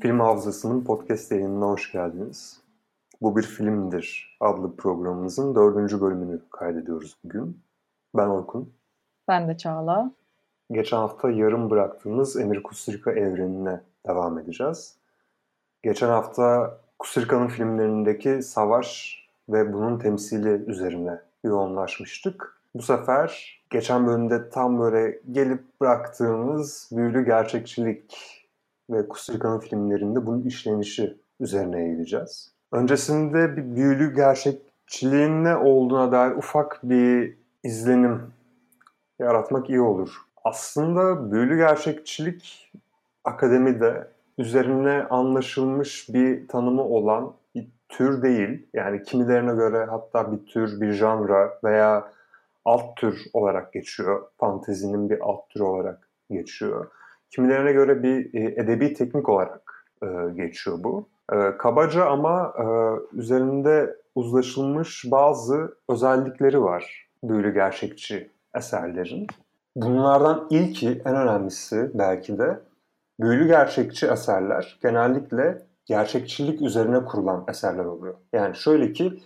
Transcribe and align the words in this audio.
Film 0.00 0.20
Hafızası'nın 0.20 0.84
podcast 0.84 1.32
yayınına 1.32 1.66
hoş 1.66 1.92
geldiniz. 1.92 2.60
Bu 3.22 3.36
bir 3.36 3.42
filmdir 3.42 4.36
adlı 4.40 4.76
programımızın 4.76 5.54
dördüncü 5.54 6.00
bölümünü 6.00 6.40
kaydediyoruz 6.50 7.16
bugün. 7.24 7.60
Ben 8.16 8.26
Orkun. 8.26 8.72
Ben 9.28 9.48
de 9.48 9.56
Çağla. 9.56 10.12
Geçen 10.70 10.96
hafta 10.96 11.30
yarım 11.30 11.70
bıraktığımız 11.70 12.36
Emir 12.36 12.62
Kusturica 12.62 13.12
evrenine 13.12 13.80
devam 14.06 14.38
edeceğiz. 14.38 14.96
Geçen 15.82 16.08
hafta 16.08 16.78
Kusturica'nın 16.98 17.48
filmlerindeki 17.48 18.42
savaş 18.42 19.18
ve 19.48 19.72
bunun 19.72 19.98
temsili 19.98 20.70
üzerine 20.70 21.20
yoğunlaşmıştık. 21.44 22.60
Bu 22.74 22.82
sefer 22.82 23.60
geçen 23.70 24.06
bölümde 24.06 24.48
tam 24.50 24.80
böyle 24.80 25.20
gelip 25.32 25.80
bıraktığımız 25.80 26.90
büyülü 26.92 27.24
gerçekçilik 27.24 28.39
ve 28.90 29.08
Kusturica'nın 29.08 29.58
filmlerinde 29.58 30.26
bunun 30.26 30.42
işlenişi 30.42 31.16
üzerine 31.40 31.82
eğileceğiz. 31.82 32.52
Öncesinde 32.72 33.56
bir 33.56 33.76
büyülü 33.76 34.14
gerçekçiliğin 34.14 35.44
ne 35.44 35.56
olduğuna 35.56 36.12
dair 36.12 36.36
ufak 36.36 36.80
bir 36.82 37.36
izlenim 37.64 38.22
yaratmak 39.18 39.70
iyi 39.70 39.80
olur. 39.80 40.10
Aslında 40.44 41.32
büyülü 41.32 41.56
gerçekçilik 41.56 42.72
akademide 43.24 44.08
üzerine 44.38 45.06
anlaşılmış 45.10 46.08
bir 46.08 46.48
tanımı 46.48 46.82
olan 46.82 47.32
bir 47.54 47.68
tür 47.88 48.22
değil. 48.22 48.66
Yani 48.74 49.02
kimilerine 49.02 49.54
göre 49.54 49.84
hatta 49.84 50.32
bir 50.32 50.46
tür, 50.46 50.80
bir 50.80 50.92
janra 50.92 51.58
veya 51.64 52.12
alt 52.64 52.96
tür 52.96 53.24
olarak 53.32 53.72
geçiyor. 53.72 54.22
Fantezinin 54.38 55.10
bir 55.10 55.20
alt 55.20 55.48
tür 55.50 55.60
olarak 55.60 56.08
geçiyor. 56.30 56.90
Kimilerine 57.30 57.72
göre 57.72 58.02
bir 58.02 58.34
e, 58.34 58.44
edebi 58.62 58.94
teknik 58.94 59.28
olarak 59.28 59.86
e, 60.02 60.06
geçiyor 60.36 60.78
bu. 60.84 61.08
E, 61.32 61.56
kabaca 61.58 62.06
ama 62.06 62.54
üzerinde 63.12 63.96
uzlaşılmış 64.14 65.04
bazı 65.10 65.74
özellikleri 65.88 66.62
var 66.62 67.06
büyülü 67.24 67.54
gerçekçi 67.54 68.30
eserlerin. 68.56 69.26
Bunlardan 69.76 70.46
ilki, 70.50 71.02
en 71.04 71.16
önemlisi 71.16 71.90
belki 71.94 72.38
de 72.38 72.60
büyülü 73.20 73.46
gerçekçi 73.46 74.06
eserler 74.06 74.78
genellikle 74.82 75.62
gerçekçilik 75.86 76.62
üzerine 76.62 77.04
kurulan 77.04 77.44
eserler 77.48 77.84
oluyor. 77.84 78.14
Yani 78.32 78.56
şöyle 78.56 78.92
ki 78.92 79.20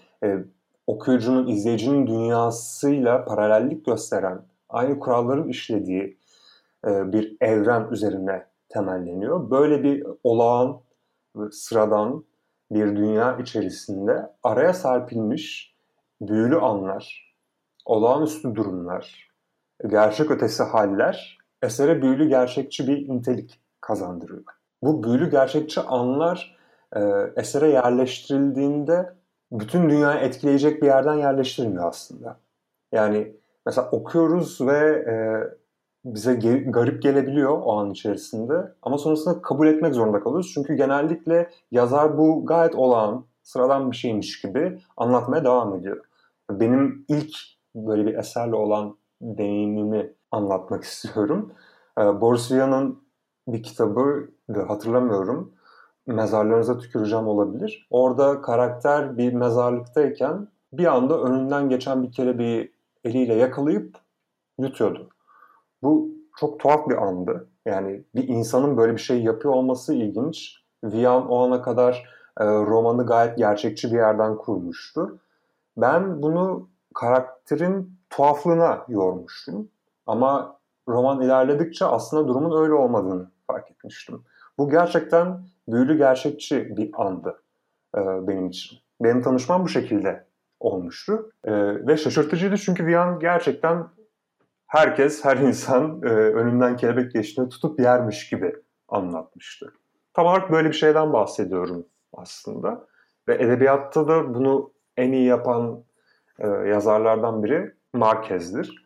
okuyucunun, 0.86 1.46
izleyicinin 1.46 2.06
dünyasıyla 2.06 3.24
paralellik 3.24 3.86
gösteren, 3.86 4.42
aynı 4.68 4.98
kuralların 4.98 5.48
işlediği 5.48 6.16
bir 6.86 7.36
evren 7.40 7.88
üzerine 7.90 8.46
temelleniyor. 8.68 9.50
Böyle 9.50 9.82
bir 9.82 10.06
olağan, 10.24 10.80
sıradan 11.50 12.24
bir 12.70 12.96
dünya 12.96 13.38
içerisinde 13.38 14.30
araya 14.42 14.72
serpilmiş 14.72 15.74
büyülü 16.20 16.58
anlar, 16.60 17.34
olağanüstü 17.84 18.54
durumlar, 18.54 19.30
gerçek 19.86 20.30
ötesi 20.30 20.62
haller 20.62 21.38
esere 21.62 22.02
büyülü 22.02 22.28
gerçekçi 22.28 22.88
bir 22.88 23.08
nitelik 23.08 23.60
kazandırıyor. 23.80 24.44
Bu 24.82 25.02
büyülü 25.02 25.30
gerçekçi 25.30 25.80
anlar 25.80 26.56
e, 26.96 27.00
esere 27.36 27.68
yerleştirildiğinde 27.68 29.12
bütün 29.52 29.90
dünyayı 29.90 30.20
etkileyecek 30.20 30.82
bir 30.82 30.86
yerden 30.86 31.14
yerleştirilmiyor 31.14 31.88
aslında. 31.88 32.36
Yani 32.92 33.36
mesela 33.66 33.90
okuyoruz 33.90 34.60
ve 34.60 34.78
e, 34.88 35.14
bize 36.04 36.32
ge- 36.32 36.70
garip 36.70 37.02
gelebiliyor 37.02 37.58
o 37.62 37.78
an 37.78 37.90
içerisinde 37.90 38.72
ama 38.82 38.98
sonrasında 38.98 39.42
kabul 39.42 39.66
etmek 39.66 39.94
zorunda 39.94 40.20
kalıyoruz. 40.20 40.50
Çünkü 40.54 40.74
genellikle 40.74 41.50
yazar 41.70 42.18
bu 42.18 42.46
gayet 42.46 42.74
olağan, 42.74 43.24
sıradan 43.42 43.90
bir 43.90 43.96
şeymiş 43.96 44.40
gibi 44.40 44.78
anlatmaya 44.96 45.44
devam 45.44 45.74
ediyor. 45.74 46.04
Benim 46.50 47.04
ilk 47.08 47.36
böyle 47.74 48.06
bir 48.06 48.14
eserle 48.14 48.54
olan 48.54 48.96
deneyimimi 49.22 50.12
anlatmak 50.30 50.84
istiyorum. 50.84 51.52
Ee, 51.98 52.20
Boris 52.20 52.52
Vian'ın 52.52 53.04
bir 53.48 53.62
kitabı 53.62 54.28
hatırlamıyorum. 54.68 55.52
Mezarlarınıza 56.06 56.78
tüküreceğim 56.78 57.28
olabilir. 57.28 57.86
Orada 57.90 58.42
karakter 58.42 59.18
bir 59.18 59.32
mezarlıktayken 59.32 60.48
bir 60.72 60.86
anda 60.86 61.22
önünden 61.22 61.68
geçen 61.68 62.02
bir 62.02 62.12
kelebeği 62.12 62.72
eliyle 63.04 63.34
yakalayıp 63.34 63.96
yutuyordu. 64.58 65.13
Bu 65.84 66.08
çok 66.36 66.60
tuhaf 66.60 66.88
bir 66.88 67.02
andı. 67.02 67.48
Yani 67.66 68.04
bir 68.14 68.28
insanın 68.28 68.76
böyle 68.76 68.92
bir 68.92 69.00
şey 69.00 69.22
yapıyor 69.22 69.54
olması 69.54 69.94
ilginç. 69.94 70.56
Vian 70.84 71.28
o 71.28 71.38
ana 71.46 71.62
kadar 71.62 72.08
e, 72.40 72.44
romanı 72.44 73.06
gayet 73.06 73.38
gerçekçi 73.38 73.92
bir 73.92 73.96
yerden 73.96 74.36
kurmuştu. 74.36 75.18
Ben 75.76 76.22
bunu 76.22 76.68
karakterin 76.94 77.98
tuhaflığına 78.10 78.84
yormuştum. 78.88 79.68
Ama 80.06 80.58
roman 80.88 81.20
ilerledikçe 81.20 81.84
aslında 81.84 82.28
durumun 82.28 82.62
öyle 82.62 82.72
olmadığını 82.72 83.30
fark 83.46 83.70
etmiştim. 83.70 84.22
Bu 84.58 84.70
gerçekten 84.70 85.44
büyülü 85.68 85.98
gerçekçi 85.98 86.76
bir 86.76 86.90
andı 86.94 87.42
e, 87.96 88.00
benim 88.00 88.46
için. 88.46 88.78
Benim 89.00 89.22
tanışmam 89.22 89.64
bu 89.64 89.68
şekilde 89.68 90.26
olmuştu. 90.60 91.30
E, 91.44 91.52
ve 91.86 91.96
şaşırtıcıydı 91.96 92.56
çünkü 92.56 92.86
Vian 92.86 93.18
gerçekten 93.18 93.86
herkes, 94.74 95.24
her 95.24 95.36
insan 95.36 96.02
e, 96.02 96.08
önünden 96.08 96.76
kelebek 96.76 97.12
geçtiğinde 97.12 97.48
tutup 97.48 97.80
yermiş 97.80 98.28
gibi 98.28 98.56
anlatmıştı. 98.88 99.72
Tam 100.14 100.26
olarak 100.26 100.52
böyle 100.52 100.68
bir 100.68 100.74
şeyden 100.74 101.12
bahsediyorum 101.12 101.86
aslında. 102.12 102.86
Ve 103.28 103.34
edebiyatta 103.34 104.08
da 104.08 104.34
bunu 104.34 104.72
en 104.96 105.12
iyi 105.12 105.26
yapan 105.26 105.84
e, 106.38 106.48
yazarlardan 106.48 107.42
biri 107.42 107.74
Marquez'dir. 107.92 108.84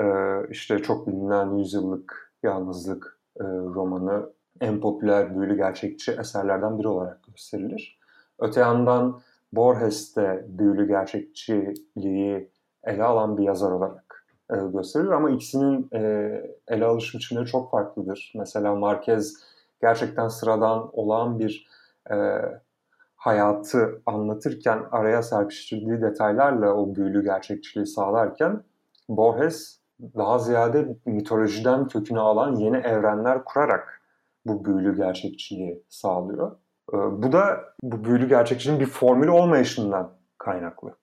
E, 0.00 0.04
işte 0.50 0.78
çok 0.78 1.06
bilinen 1.06 1.56
Yüzyıllık 1.56 2.34
Yalnızlık 2.42 3.20
e, 3.40 3.44
romanı 3.44 4.30
en 4.60 4.80
popüler 4.80 5.36
büyülü 5.36 5.56
gerçekçi 5.56 6.12
eserlerden 6.12 6.78
biri 6.78 6.88
olarak 6.88 7.22
gösterilir. 7.22 7.98
Öte 8.38 8.60
yandan 8.60 9.20
Borges 9.52 10.16
de 10.16 10.44
büyülü 10.48 10.88
gerçekçiliği 10.88 12.50
ele 12.84 13.04
alan 13.04 13.38
bir 13.38 13.42
yazar 13.42 13.70
olarak 13.70 14.03
e, 14.54 14.70
gösterilir 14.72 15.10
ama 15.10 15.30
ikisinin 15.30 15.88
e, 15.92 16.00
ele 16.68 16.84
alış 16.84 17.14
biçimleri 17.14 17.46
çok 17.46 17.70
farklıdır. 17.70 18.32
Mesela 18.36 18.74
Marquez 18.74 19.34
gerçekten 19.80 20.28
sıradan 20.28 20.90
olan 20.92 21.38
bir 21.38 21.68
e, 22.10 22.16
hayatı 23.16 24.02
anlatırken 24.06 24.82
araya 24.92 25.22
serpiştirdiği 25.22 26.00
detaylarla 26.00 26.74
o 26.74 26.94
büyülü 26.94 27.24
gerçekçiliği 27.24 27.86
sağlarken 27.86 28.62
Borges 29.08 29.80
daha 30.00 30.38
ziyade 30.38 30.96
mitolojiden 31.06 31.88
kökünü 31.88 32.20
alan 32.20 32.56
yeni 32.56 32.76
evrenler 32.76 33.44
kurarak 33.44 34.02
bu 34.46 34.64
büyülü 34.64 34.96
gerçekçiliği 34.96 35.82
sağlıyor. 35.88 36.56
Bu 36.92 37.32
da 37.32 37.60
bu 37.82 38.04
büyülü 38.04 38.28
gerçekçiliğin 38.28 38.80
bir 38.80 38.86
formülü 38.86 39.30
olmayışından 39.30 40.10
kaynaklı. 40.38 40.96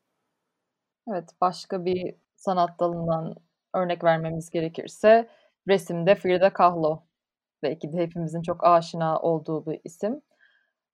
Evet, 1.08 1.30
başka 1.42 1.86
bir 1.86 2.16
sanat 2.42 2.80
dalından 2.80 3.36
örnek 3.76 4.04
vermemiz 4.04 4.50
gerekirse 4.50 5.30
resimde 5.68 6.16
Frida 6.16 6.54
Kahlo 6.54 7.04
belki 7.64 7.94
de 7.94 7.98
hepimizin 7.98 8.42
çok 8.42 8.64
aşina 8.64 9.20
olduğu 9.20 9.66
bir 9.66 9.82
isim. 9.84 10.22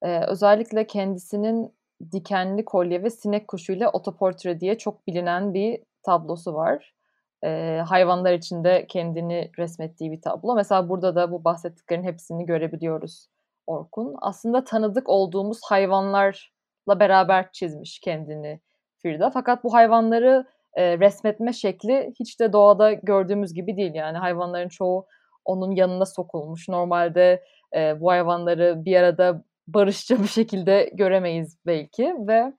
Ee, 0.02 0.26
özellikle 0.28 0.88
kendisinin 0.88 1.76
dikenli 2.12 2.66
kolye 2.66 3.04
ve 3.04 3.10
sinek 3.10 3.48
kuşuyla 3.48 3.90
otoportre 3.90 4.60
diye 4.60 4.78
çok 4.78 5.08
bilinen 5.08 5.54
bir 5.54 5.84
tablosu 6.04 6.54
var 6.54 6.98
e, 7.44 7.82
hayvanlar 7.88 8.34
içinde 8.34 8.88
kendini 8.88 9.52
resmettiği 9.58 10.12
bir 10.12 10.22
tablo. 10.22 10.56
Mesela 10.56 10.90
burada 10.90 11.16
da 11.16 11.32
bu 11.32 11.44
bahsettiklerin 11.44 12.04
hepsini 12.04 12.46
görebiliyoruz 12.46 13.28
Orkun. 13.68 14.16
Aslında 14.22 14.64
tanıdık 14.64 15.10
olduğumuz 15.10 15.60
hayvanlarla 15.64 17.00
beraber 17.00 17.52
çizmiş 17.52 18.00
kendini 18.00 18.62
Frida. 18.98 19.30
Fakat 19.30 19.64
bu 19.64 19.74
hayvanları 19.74 20.46
e, 20.78 21.00
resmetme 21.00 21.54
şekli 21.54 22.14
hiç 22.20 22.40
de 22.40 22.54
doğada 22.54 22.94
gördüğümüz 22.94 23.54
gibi 23.54 23.78
değil. 23.78 23.94
Yani 23.94 24.18
hayvanların 24.18 24.70
çoğu 24.70 25.06
onun 25.46 25.72
yanına 25.72 26.06
sokulmuş. 26.06 26.70
Normalde 26.70 27.44
e, 27.76 28.02
bu 28.02 28.12
hayvanları 28.12 28.86
bir 28.86 28.96
arada 28.96 29.44
barışça 29.68 30.24
bir 30.24 30.28
şekilde 30.28 30.90
göremeyiz 30.94 31.58
belki 31.66 32.16
ve 32.20 32.54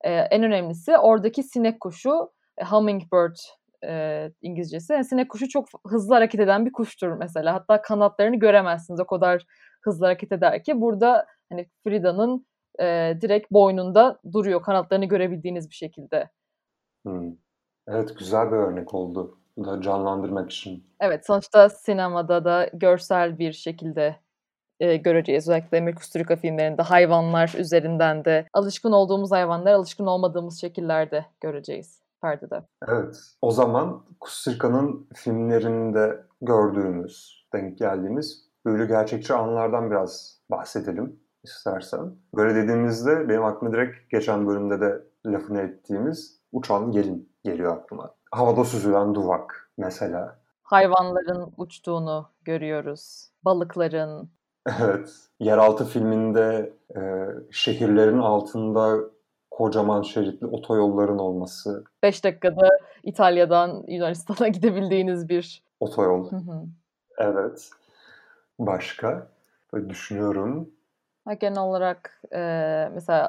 e, 0.00 0.12
en 0.12 0.42
önemlisi 0.42 0.98
oradaki 0.98 1.42
sinek 1.42 1.80
kuşu 1.80 2.30
hummingbird 2.70 3.36
e, 3.84 4.30
İngilizcesi. 4.42 4.92
Yani 4.92 5.04
sinek 5.04 5.30
kuşu 5.30 5.48
çok 5.48 5.68
hızlı 5.86 6.14
hareket 6.14 6.40
eden 6.40 6.66
bir 6.66 6.72
kuştur 6.72 7.12
mesela. 7.12 7.54
Hatta 7.54 7.82
kanatlarını 7.82 8.36
göremezsiniz 8.36 9.00
o 9.00 9.06
kadar 9.06 9.46
hızlı 9.82 10.06
hareket 10.06 10.32
eder 10.32 10.64
ki. 10.64 10.80
Burada 10.80 11.26
hani 11.50 11.68
Frida'nın 11.84 12.46
e, 12.80 13.16
direkt 13.20 13.50
boynunda 13.50 14.18
duruyor 14.32 14.62
kanatlarını 14.62 15.04
görebildiğiniz 15.04 15.70
bir 15.70 15.74
şekilde. 15.74 16.30
Hmm. 17.06 17.41
Evet 17.88 18.18
güzel 18.18 18.46
bir 18.46 18.56
örnek 18.56 18.94
oldu. 18.94 19.38
da 19.58 19.80
canlandırmak 19.80 20.50
için. 20.50 20.86
Evet 21.00 21.26
sonuçta 21.26 21.68
sinemada 21.68 22.44
da 22.44 22.70
görsel 22.72 23.38
bir 23.38 23.52
şekilde 23.52 24.16
e, 24.80 24.96
göreceğiz. 24.96 25.48
Özellikle 25.48 25.76
Emir 25.76 25.94
Kusturica 25.94 26.36
filmlerinde 26.36 26.82
hayvanlar 26.82 27.54
üzerinden 27.58 28.24
de 28.24 28.46
alışkın 28.52 28.92
olduğumuz 28.92 29.32
hayvanlar 29.32 29.72
alışkın 29.72 30.06
olmadığımız 30.06 30.60
şekillerde 30.60 31.26
göreceğiz 31.40 32.02
perdede. 32.22 32.62
Evet. 32.88 33.16
O 33.42 33.50
zaman 33.50 34.04
Kusturica'nın 34.20 35.08
filmlerinde 35.14 36.24
gördüğümüz, 36.42 37.46
denk 37.52 37.78
geldiğimiz 37.78 38.44
böyle 38.64 38.86
gerçekçi 38.86 39.34
anlardan 39.34 39.90
biraz 39.90 40.40
bahsedelim 40.50 41.20
istersen. 41.44 42.14
Böyle 42.36 42.54
dediğimizde 42.54 43.28
benim 43.28 43.44
aklıma 43.44 43.72
direkt 43.74 44.10
geçen 44.10 44.46
bölümde 44.46 44.80
de 44.80 45.02
lafını 45.26 45.60
ettiğimiz 45.60 46.40
uçan 46.52 46.92
gelin 46.92 47.31
geliyor 47.44 47.76
aklıma. 47.76 48.14
Havada 48.30 48.64
süzülen 48.64 49.14
duvak 49.14 49.70
mesela. 49.78 50.38
Hayvanların 50.62 51.52
uçtuğunu 51.56 52.28
görüyoruz. 52.42 53.28
Balıkların. 53.44 54.30
Evet. 54.80 55.10
Yeraltı 55.40 55.84
filminde 55.84 56.72
e, 56.96 57.00
şehirlerin 57.50 58.18
altında 58.18 58.98
kocaman 59.50 60.02
şeritli 60.02 60.46
otoyolların 60.46 61.18
olması. 61.18 61.84
5 62.02 62.24
dakikada 62.24 62.68
İtalya'dan 63.02 63.84
Yunanistan'a 63.88 64.48
gidebildiğiniz 64.48 65.28
bir 65.28 65.62
otoyol. 65.80 66.30
Evet. 67.18 67.70
Başka? 68.58 69.26
Böyle 69.72 69.90
düşünüyorum. 69.90 70.70
Ha, 71.24 71.34
genel 71.34 71.62
olarak 71.62 72.22
e, 72.32 72.38
mesela 72.94 73.28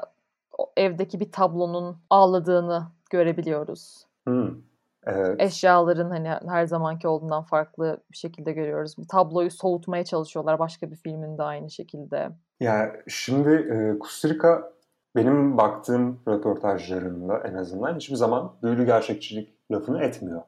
evdeki 0.76 1.20
bir 1.20 1.32
tablonun 1.32 1.96
ağladığını 2.10 2.86
görebiliyoruz. 3.14 4.06
Hmm. 4.26 4.50
Evet. 5.06 5.36
Eşyaların 5.38 6.10
hani 6.10 6.28
her 6.28 6.66
zamanki 6.66 7.08
olduğundan 7.08 7.42
farklı 7.42 7.98
bir 8.12 8.16
şekilde 8.16 8.52
görüyoruz. 8.52 8.98
Bir 8.98 9.08
tabloyu 9.08 9.50
soğutmaya 9.50 10.04
çalışıyorlar 10.04 10.58
başka 10.58 10.90
bir 10.90 10.96
filmin 10.96 11.38
de 11.38 11.42
aynı 11.42 11.70
şekilde. 11.70 12.28
Ya 12.60 12.96
şimdi 13.08 13.50
e, 13.50 13.98
Kusturika 13.98 14.72
benim 15.16 15.56
baktığım 15.56 16.20
röportajlarında 16.28 17.38
en 17.38 17.54
azından 17.54 17.96
hiçbir 17.96 18.16
zaman 18.16 18.52
büyülü 18.62 18.86
gerçekçilik 18.86 19.54
lafını 19.70 20.02
etmiyor. 20.02 20.42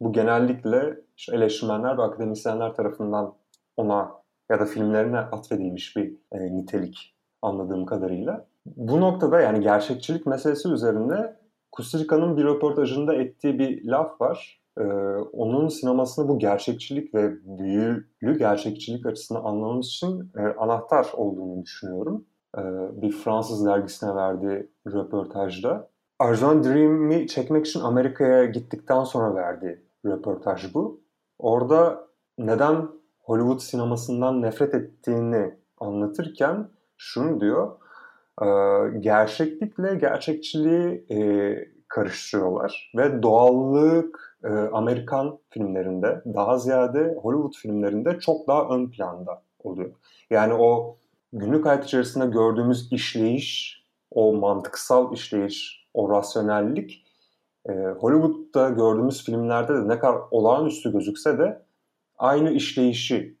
Bu 0.00 0.12
genellikle 0.12 0.96
işte 1.16 1.36
eleştirmenler 1.36 1.98
ve 1.98 2.02
akademisyenler 2.02 2.74
tarafından 2.74 3.34
ona 3.76 4.12
ya 4.50 4.60
da 4.60 4.64
filmlerine 4.64 5.18
atfedilmiş 5.18 5.96
bir 5.96 6.16
e, 6.32 6.56
nitelik 6.56 7.16
anladığım 7.42 7.86
kadarıyla. 7.86 8.46
Bu 8.66 9.00
noktada 9.00 9.40
yani 9.40 9.60
gerçekçilik 9.60 10.26
meselesi 10.26 10.68
üzerinde 10.68 11.41
Kusturica'nın 11.72 12.36
bir 12.36 12.44
röportajında 12.44 13.14
ettiği 13.14 13.58
bir 13.58 13.84
laf 13.84 14.20
var. 14.20 14.62
Ee, 14.78 14.82
onun 15.32 15.68
sinemasını 15.68 16.28
bu 16.28 16.38
gerçekçilik 16.38 17.14
ve 17.14 17.32
büyülü 17.44 18.38
gerçekçilik 18.38 19.06
açısından 19.06 19.44
anlamamız 19.44 19.86
için 19.86 20.32
e, 20.36 20.40
anahtar 20.40 21.06
olduğunu 21.14 21.62
düşünüyorum. 21.62 22.24
Ee, 22.58 22.62
bir 23.02 23.12
Fransız 23.12 23.66
dergisine 23.66 24.14
verdiği 24.14 24.70
röportajda. 24.86 25.90
Arjan 26.18 26.64
Dream'i 26.64 27.26
çekmek 27.26 27.66
için 27.66 27.80
Amerika'ya 27.80 28.44
gittikten 28.44 29.04
sonra 29.04 29.34
verdiği 29.34 29.78
röportaj 30.06 30.74
bu. 30.74 31.00
Orada 31.38 32.08
neden 32.38 32.88
Hollywood 33.20 33.58
sinemasından 33.58 34.42
nefret 34.42 34.74
ettiğini 34.74 35.54
anlatırken 35.78 36.68
şunu 36.96 37.40
diyor. 37.40 37.81
E, 38.40 38.46
gerçeklikle 39.00 39.94
gerçekçiliği 39.94 41.04
e, 41.10 41.18
karıştırıyorlar 41.88 42.92
ve 42.96 43.22
doğallık 43.22 44.38
e, 44.44 44.48
Amerikan 44.48 45.38
filmlerinde 45.50 46.22
daha 46.34 46.58
ziyade 46.58 47.18
Hollywood 47.22 47.54
filmlerinde 47.56 48.18
çok 48.18 48.48
daha 48.48 48.68
ön 48.68 48.90
planda 48.90 49.42
oluyor. 49.58 49.92
Yani 50.30 50.54
o 50.54 50.96
günlük 51.32 51.66
hayat 51.66 51.84
içerisinde 51.84 52.26
gördüğümüz 52.26 52.92
işleyiş, 52.92 53.82
o 54.10 54.32
mantıksal 54.32 55.12
işleyiş, 55.12 55.86
o 55.94 56.10
rasyonellik 56.10 57.04
e, 57.68 57.72
Hollywood'da 57.72 58.68
gördüğümüz 58.68 59.24
filmlerde 59.24 59.74
de 59.74 59.88
ne 59.88 59.98
kadar 59.98 60.18
olağanüstü 60.30 60.92
gözükse 60.92 61.38
de 61.38 61.62
aynı 62.18 62.50
işleyişi 62.50 63.36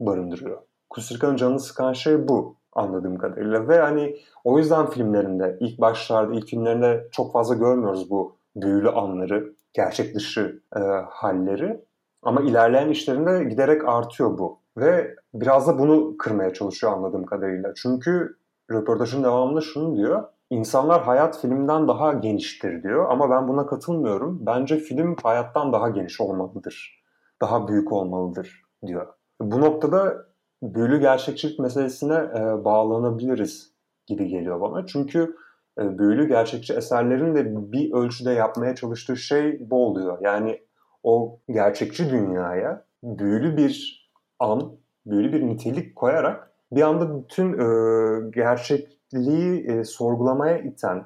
barındırıyor. 0.00 0.62
Kusturica'nın 0.90 1.36
canını 1.36 1.60
sıkan 1.60 1.92
şey 1.92 2.28
bu 2.28 2.59
anladığım 2.72 3.18
kadarıyla. 3.18 3.68
Ve 3.68 3.78
hani 3.78 4.16
o 4.44 4.58
yüzden 4.58 4.86
filmlerinde 4.86 5.56
ilk 5.60 5.80
başlarda, 5.80 6.34
ilk 6.34 6.46
filmlerinde 6.46 7.08
çok 7.12 7.32
fazla 7.32 7.54
görmüyoruz 7.54 8.10
bu 8.10 8.36
büyülü 8.56 8.90
anları, 8.90 9.52
gerçek 9.72 10.14
dışı 10.14 10.62
e, 10.76 10.80
halleri. 11.10 11.84
Ama 12.22 12.40
ilerleyen 12.40 12.88
işlerinde 12.88 13.44
giderek 13.44 13.88
artıyor 13.88 14.38
bu. 14.38 14.60
Ve 14.76 15.14
biraz 15.34 15.68
da 15.68 15.78
bunu 15.78 16.16
kırmaya 16.18 16.52
çalışıyor 16.52 16.92
anladığım 16.92 17.26
kadarıyla. 17.26 17.72
Çünkü 17.76 18.36
röportajın 18.70 19.24
devamında 19.24 19.60
şunu 19.60 19.96
diyor. 19.96 20.24
İnsanlar 20.50 21.02
hayat 21.02 21.40
filmden 21.40 21.88
daha 21.88 22.12
geniştir 22.12 22.82
diyor 22.82 23.06
ama 23.10 23.30
ben 23.30 23.48
buna 23.48 23.66
katılmıyorum. 23.66 24.46
Bence 24.46 24.76
film 24.76 25.16
hayattan 25.22 25.72
daha 25.72 25.88
geniş 25.88 26.20
olmalıdır. 26.20 27.02
Daha 27.40 27.68
büyük 27.68 27.92
olmalıdır 27.92 28.62
diyor. 28.86 29.06
Bu 29.40 29.60
noktada 29.60 30.26
büyülü 30.62 31.00
gerçekçilik 31.00 31.58
meselesine 31.58 32.14
e, 32.14 32.64
bağlanabiliriz 32.64 33.72
gibi 34.06 34.28
geliyor 34.28 34.60
bana. 34.60 34.86
Çünkü 34.86 35.36
e, 35.78 35.98
büyülü 35.98 36.28
gerçekçi 36.28 36.74
eserlerin 36.74 37.34
de 37.34 37.72
bir 37.72 37.92
ölçüde 37.92 38.30
yapmaya 38.30 38.74
çalıştığı 38.74 39.16
şey 39.16 39.70
bu 39.70 39.86
oluyor. 39.86 40.18
Yani 40.20 40.60
o 41.02 41.38
gerçekçi 41.50 42.10
dünyaya 42.10 42.84
büyülü 43.02 43.56
bir 43.56 44.00
an, 44.38 44.72
büyülü 45.06 45.32
bir 45.32 45.46
nitelik 45.46 45.96
koyarak 45.96 46.50
bir 46.72 46.82
anda 46.82 47.22
bütün 47.22 47.52
e, 47.52 48.30
gerçekliği 48.30 49.66
e, 49.66 49.84
sorgulamaya 49.84 50.58
iten 50.58 51.04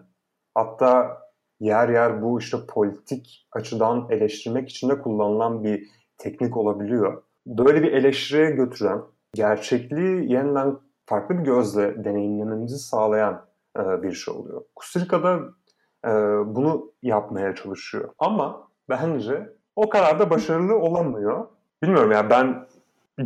hatta 0.55 1.19
yer 1.61 1.89
yer 1.89 2.23
bu 2.23 2.39
işte 2.39 2.59
politik 2.69 3.49
açıdan 3.53 4.07
eleştirmek 4.11 4.69
için 4.69 4.89
de 4.89 4.99
kullanılan 4.99 5.65
bir 5.65 5.89
teknik 6.19 6.57
olabiliyor. 6.57 7.23
Böyle 7.47 7.83
bir 7.83 7.93
eleştiriye 7.93 8.51
götüren 8.51 9.03
gerçekliği 9.35 10.33
yeniden 10.33 10.77
farklı 11.07 11.39
bir 11.39 11.45
gözle 11.45 12.05
deneyimlememizi 12.05 12.79
sağlayan 12.79 13.47
e, 13.79 14.03
bir 14.03 14.13
şey 14.13 14.35
oluyor. 14.35 14.63
Kusturica'da 14.77 15.41
e, 16.05 16.11
bunu 16.55 16.93
yapmaya 17.03 17.55
çalışıyor. 17.55 18.09
Ama 18.19 18.69
bence 18.89 19.53
o 19.77 19.89
kadar 19.89 20.19
da 20.19 20.31
başarılı 20.31 20.79
olamıyor. 20.79 21.47
Bilmiyorum 21.83 22.11
ya 22.13 22.17
yani 22.17 22.31
ben 22.31 22.67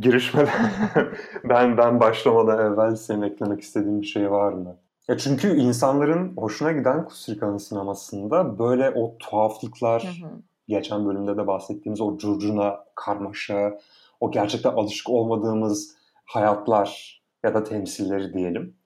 girişmeden 0.01 0.73
ben 1.45 1.77
ben 1.77 2.01
başlamadan 2.01 2.73
evvel 2.73 2.97
senin 2.97 3.23
eklemek 3.23 3.61
istediğin 3.61 4.03
bir 4.03 4.07
şey 4.07 4.31
var 4.31 4.53
mı? 4.53 4.77
Ya 5.09 5.19
çünkü 5.19 5.57
insanların 5.57 6.37
hoşuna 6.37 6.73
giden 6.73 7.05
Kusturica'nın 7.05 7.59
sinemasında 7.59 8.59
böyle 8.59 8.91
o 8.91 9.19
tuhaflıklar, 9.19 10.03
hı 10.03 10.27
hı. 10.27 10.31
geçen 10.69 11.07
bölümde 11.07 11.37
de 11.37 11.47
bahsettiğimiz 11.47 12.01
o 12.01 12.17
curcuna, 12.17 12.85
karmaşa, 12.95 13.79
o 14.21 14.31
gerçekten 14.31 14.71
alışık 14.71 15.11
olmadığımız 15.11 15.98
hayatlar 16.29 17.23
ya 17.45 17.55
da 17.55 17.65
temsilleri 17.65 18.33
diyelim. 18.33 18.77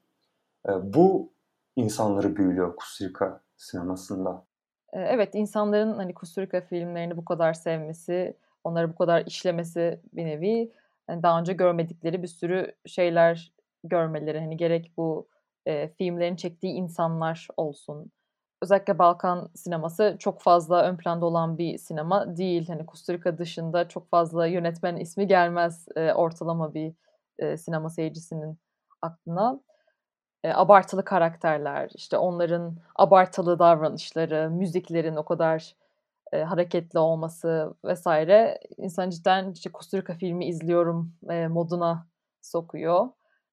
Bu 0.82 1.32
insanları 1.76 2.36
büyülüyor 2.36 2.76
Kusturika 2.76 3.40
sinemasında. 3.56 4.44
Evet, 4.92 5.34
insanların 5.34 5.92
hani 5.92 6.14
Kusturika 6.14 6.60
filmlerini 6.60 7.16
bu 7.16 7.24
kadar 7.24 7.52
sevmesi, 7.52 8.36
onları 8.64 8.92
bu 8.92 8.94
kadar 8.94 9.26
işlemesi 9.26 10.00
bir 10.12 10.24
nevi 10.24 10.72
yani 11.08 11.22
daha 11.22 11.40
önce 11.40 11.52
görmedikleri 11.52 12.22
bir 12.22 12.28
sürü 12.28 12.74
şeyler 12.86 13.52
görmeleri. 13.84 14.40
Hani 14.40 14.56
gerek 14.56 14.92
bu 14.96 15.28
e, 15.66 15.88
filmlerin 15.88 16.36
çektiği 16.36 16.72
insanlar 16.72 17.48
olsun. 17.56 18.10
Özellikle 18.62 18.98
Balkan 18.98 19.50
sineması 19.54 20.16
çok 20.18 20.40
fazla 20.40 20.82
ön 20.82 20.96
planda 20.96 21.26
olan 21.26 21.58
bir 21.58 21.78
sinema 21.78 22.36
değil. 22.36 22.68
Hani 22.68 22.86
Kusturika 22.86 23.38
dışında 23.38 23.88
çok 23.88 24.10
fazla 24.10 24.46
yönetmen 24.46 24.96
ismi 24.96 25.26
gelmez 25.26 25.86
e, 25.96 26.12
ortalama 26.12 26.74
bir 26.74 26.94
e, 27.42 27.56
sinema 27.56 27.90
seyircisinin 27.90 28.58
aklına. 29.02 29.60
E, 30.44 30.52
abartılı 30.52 31.04
karakterler, 31.04 31.90
işte 31.94 32.16
onların 32.16 32.76
abartılı 32.96 33.58
davranışları, 33.58 34.50
müziklerin 34.50 35.16
o 35.16 35.24
kadar 35.24 35.74
e, 36.32 36.42
hareketli 36.42 36.98
olması 36.98 37.74
vesaire 37.84 38.60
insan 38.76 39.10
cidden 39.10 39.52
işte 39.52 39.72
Kusturika 39.72 40.14
filmi 40.14 40.46
izliyorum 40.46 41.14
e, 41.30 41.48
moduna 41.48 42.06
sokuyor. 42.40 43.08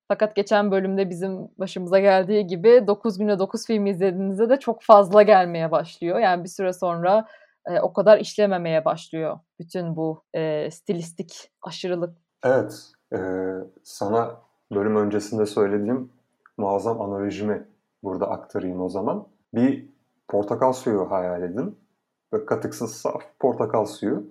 Fakat 0.07 0.35
geçen 0.35 0.71
bölümde 0.71 1.09
bizim 1.09 1.49
başımıza 1.57 1.99
geldiği 1.99 2.47
gibi 2.47 2.87
9 2.87 3.17
güne 3.17 3.39
9 3.39 3.65
film 3.65 3.85
izlediğinizde 3.85 4.49
de 4.49 4.59
çok 4.59 4.83
fazla 4.83 5.21
gelmeye 5.21 5.71
başlıyor. 5.71 6.19
Yani 6.19 6.43
bir 6.43 6.49
süre 6.49 6.73
sonra 6.73 7.27
e, 7.65 7.79
o 7.79 7.93
kadar 7.93 8.19
işlememeye 8.19 8.85
başlıyor 8.85 9.39
bütün 9.59 9.95
bu 9.95 10.23
e, 10.33 10.71
stilistik 10.71 11.51
aşırılık. 11.61 12.17
Evet 12.43 12.91
e, 13.13 13.19
sana 13.83 14.35
bölüm 14.71 14.95
öncesinde 14.95 15.45
söylediğim 15.45 16.11
muazzam 16.57 17.01
analojimi 17.01 17.67
burada 18.03 18.29
aktarayım 18.29 18.81
o 18.81 18.89
zaman. 18.89 19.27
Bir 19.53 19.89
portakal 20.27 20.73
suyu 20.73 21.11
hayal 21.11 21.43
edin. 21.43 21.77
Böyle 22.33 22.45
katıksız 22.45 22.95
saf 22.95 23.21
portakal 23.39 23.85
suyu. 23.85 24.23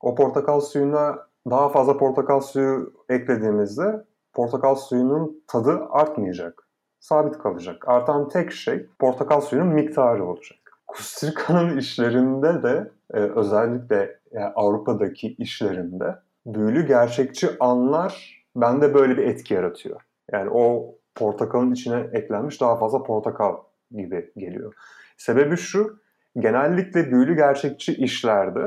O 0.00 0.14
portakal 0.14 0.60
suyuna 0.60 1.18
daha 1.50 1.68
fazla 1.68 1.96
portakal 1.96 2.40
suyu 2.40 2.92
eklediğimizde 3.08 4.04
portakal 4.32 4.74
suyunun 4.74 5.44
tadı 5.48 5.86
artmayacak. 5.90 6.66
Sabit 7.00 7.38
kalacak. 7.38 7.88
Artan 7.88 8.28
tek 8.28 8.52
şey 8.52 8.86
portakal 8.98 9.40
suyunun 9.40 9.68
miktarı 9.68 10.24
olacak. 10.24 10.58
Kusturica'nın 10.86 11.76
işlerinde 11.76 12.62
de 12.62 12.90
e, 13.14 13.18
özellikle 13.18 14.20
yani 14.32 14.52
Avrupa'daki 14.54 15.34
işlerinde 15.34 16.16
büyülü 16.46 16.86
gerçekçi 16.86 17.48
anlar 17.60 18.44
bende 18.56 18.94
böyle 18.94 19.16
bir 19.16 19.26
etki 19.26 19.54
yaratıyor. 19.54 20.00
Yani 20.32 20.50
o 20.50 20.94
portakalın 21.14 21.72
içine 21.72 22.06
eklenmiş 22.12 22.60
daha 22.60 22.76
fazla 22.76 23.02
portakal 23.02 23.56
gibi 23.90 24.32
geliyor. 24.36 24.74
Sebebi 25.16 25.56
şu, 25.56 25.98
genellikle 26.38 27.10
büyülü 27.10 27.36
gerçekçi 27.36 27.94
işlerde 27.94 28.60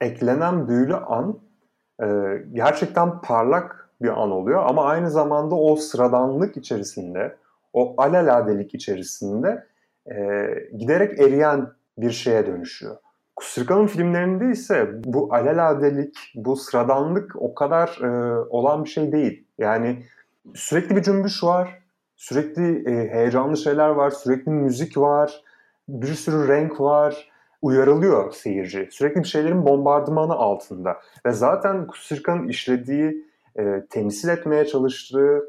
eklenen 0.00 0.68
büyülü 0.68 0.94
an 0.94 1.38
e, 2.02 2.06
gerçekten 2.52 3.20
parlak 3.20 3.90
bir 4.02 4.08
an 4.08 4.30
oluyor 4.30 4.64
ama 4.66 4.84
aynı 4.84 5.10
zamanda 5.10 5.54
o 5.54 5.76
sıradanlık 5.76 6.56
içerisinde, 6.56 7.36
o 7.72 7.94
alaladelik 7.98 8.74
içerisinde 8.74 9.66
e, 10.10 10.46
giderek 10.78 11.20
eriyen 11.20 11.72
bir 11.98 12.10
şeye 12.10 12.46
dönüşüyor. 12.46 12.96
Kusturica'nın 13.38 13.86
filmlerinde 13.86 14.50
ise 14.50 14.90
bu 15.04 15.34
alaladelik, 15.34 16.32
bu 16.34 16.56
sıradanlık 16.56 17.36
o 17.36 17.54
kadar 17.54 17.98
e, 18.02 18.38
olan 18.50 18.84
bir 18.84 18.88
şey 18.88 19.12
değil. 19.12 19.44
Yani 19.58 20.04
sürekli 20.54 20.96
bir 20.96 21.02
cümbüş 21.02 21.44
var, 21.44 21.82
sürekli 22.16 22.90
e, 22.90 23.10
heyecanlı 23.12 23.56
şeyler 23.56 23.88
var, 23.88 24.10
sürekli 24.10 24.50
müzik 24.50 24.96
var, 24.96 25.42
bir 25.88 26.14
sürü 26.14 26.48
renk 26.48 26.80
var, 26.80 27.30
uyarılıyor 27.62 28.32
seyirci. 28.32 28.88
Sürekli 28.90 29.22
bir 29.22 29.28
şeylerin 29.28 29.66
bombardımanı 29.66 30.34
altında. 30.34 30.96
Ve 31.26 31.32
zaten 31.32 31.86
Kusturica'nın 31.86 32.48
işlediği, 32.48 33.24
e, 33.58 33.86
temsil 33.90 34.28
etmeye 34.28 34.66
çalıştığı 34.66 35.44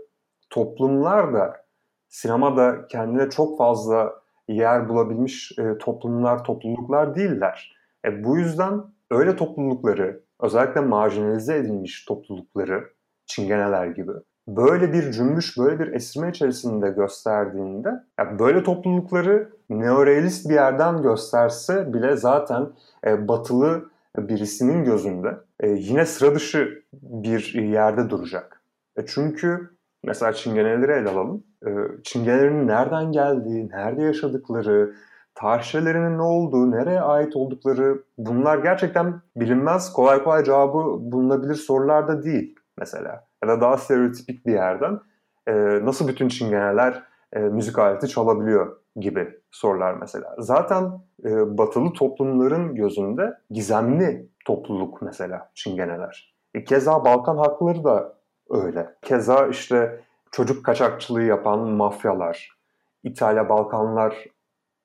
toplumlar 0.50 1.34
da 1.34 1.66
sinemada 2.10 2.88
kendine 2.88 3.30
çok 3.30 3.58
fazla 3.58 4.14
yer 4.48 4.90
bulabilmiş 4.90 5.52
e, 5.60 5.78
toplumlar, 5.78 6.44
topluluklar 6.44 7.16
değiller. 7.16 7.79
E, 8.06 8.24
bu 8.24 8.38
yüzden 8.38 8.82
öyle 9.12 9.36
toplulukları, 9.36 10.24
özellikle 10.42 10.82
marjinalize 10.82 11.56
edilmiş 11.56 12.06
toplulukları, 12.06 12.84
çingeneler 13.26 13.88
gibi 13.88 14.12
böyle 14.58 14.94
bir 14.94 15.12
cümbüş, 15.12 15.58
böyle 15.58 15.80
bir 15.80 15.94
esirme 15.94 16.30
içerisinde 16.30 16.90
gösterdiğinde 16.90 17.90
yani 18.20 18.40
böyle 18.40 18.64
toplulukları 18.64 19.50
neorealist 19.70 20.50
bir 20.50 20.54
yerden 20.54 21.02
gösterse 21.02 21.94
bile 21.94 22.16
zaten 22.16 22.70
e, 23.06 23.28
batılı 23.28 23.90
birisinin 24.18 24.84
gözünde 24.84 25.38
e, 25.60 25.70
yine 25.70 26.06
sıra 26.06 26.36
dışı 26.36 26.84
bir 26.94 27.54
yerde 27.54 28.10
duracak. 28.10 28.62
E, 28.98 29.06
çünkü 29.06 29.70
mesela 30.04 30.34
çingeneleri 30.34 30.92
ele 30.92 31.10
alalım. 31.10 31.44
E, 31.66 31.70
çingenelerin 32.04 32.68
nereden 32.68 33.12
geldiği, 33.12 33.70
nerede 33.70 34.02
yaşadıkları, 34.02 34.96
tarihçelerinin 35.36 36.18
ne 36.18 36.22
olduğu, 36.22 36.72
nereye 36.72 37.02
ait 37.02 37.36
oldukları 37.36 38.04
bunlar 38.18 38.58
gerçekten 38.58 39.22
bilinmez, 39.36 39.94
kolay 39.94 40.24
kolay 40.24 40.44
cevabı 40.44 40.78
bulunabilir 41.12 41.56
sorular 41.56 42.08
da 42.08 42.24
değil 42.24 42.56
mesela. 42.78 43.28
Ya 43.44 43.50
da 43.50 43.62
daha 43.62 43.78
stereotipik 43.78 44.46
bir 44.46 44.54
yerden 44.54 45.00
e, 45.48 45.54
nasıl 45.86 46.08
bütün 46.08 46.28
çingeneler 46.28 47.04
e, 47.34 47.40
müzik 47.40 47.80
aleti 47.80 48.08
çalabiliyor 48.08 48.78
gibi 48.96 49.40
sorular 49.52 49.94
mesela. 49.94 50.36
Zaten 50.40 50.84
e, 51.26 51.58
batılı 51.58 51.94
toplumların 51.94 52.76
gözünde 52.76 53.38
gizemli 53.52 54.30
topluluk 54.46 55.02
mesela 55.02 55.50
çingeneler. 55.54 56.34
E, 56.54 56.64
keza 56.64 57.06
Balkan 57.06 57.38
halkları 57.38 57.84
da 57.84 58.14
öyle. 58.50 58.96
Keza 59.02 59.48
işte 59.48 60.02
çocuk 60.32 60.66
kaçakçılığı 60.66 61.24
yapan 61.24 61.60
mafyalar, 61.60 62.58
İtalya 63.04 63.50
Balkanlar 63.50 64.26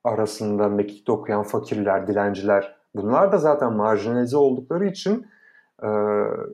arasında 0.04 0.68
mekikte 0.68 1.12
okuyan 1.12 1.42
fakirler, 1.42 2.06
dilenciler 2.06 2.76
bunlar 2.94 3.32
da 3.32 3.38
zaten 3.38 3.73
marjinalize 3.73 4.37
oldukları 4.37 4.87
için 4.87 5.26
e, 5.82 5.88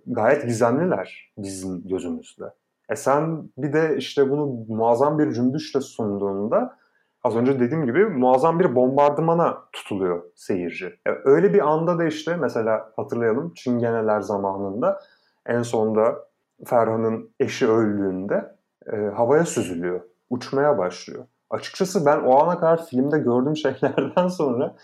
gayet 0.06 0.46
gizemliler 0.46 1.32
bizim 1.38 1.88
gözümüzde. 1.88 2.44
E 2.90 2.96
sen 2.96 3.50
bir 3.58 3.72
de 3.72 3.96
işte 3.96 4.30
bunu 4.30 4.46
muazzam 4.68 5.18
bir 5.18 5.32
cümbüşle 5.32 5.80
sunduğunda 5.80 6.76
az 7.24 7.36
önce 7.36 7.60
dediğim 7.60 7.86
gibi 7.86 8.04
muazzam 8.04 8.60
bir 8.60 8.74
bombardımana 8.74 9.58
tutuluyor 9.72 10.22
seyirci. 10.34 10.86
E, 10.86 11.10
öyle 11.24 11.54
bir 11.54 11.68
anda 11.68 11.98
da 11.98 12.04
işte 12.04 12.36
mesela 12.36 12.92
hatırlayalım 12.96 13.54
Çingeneler 13.54 14.20
zamanında 14.20 15.00
en 15.46 15.62
sonunda 15.62 16.18
Ferhan'ın 16.66 17.30
eşi 17.40 17.68
öldüğünde 17.68 18.56
e, 18.92 18.96
havaya 18.96 19.44
süzülüyor, 19.44 20.00
uçmaya 20.30 20.78
başlıyor. 20.78 21.24
Açıkçası 21.50 22.06
ben 22.06 22.20
o 22.20 22.42
ana 22.42 22.58
kadar 22.58 22.86
filmde 22.86 23.18
gördüğüm 23.18 23.56
şeylerden 23.56 24.28
sonra 24.28 24.76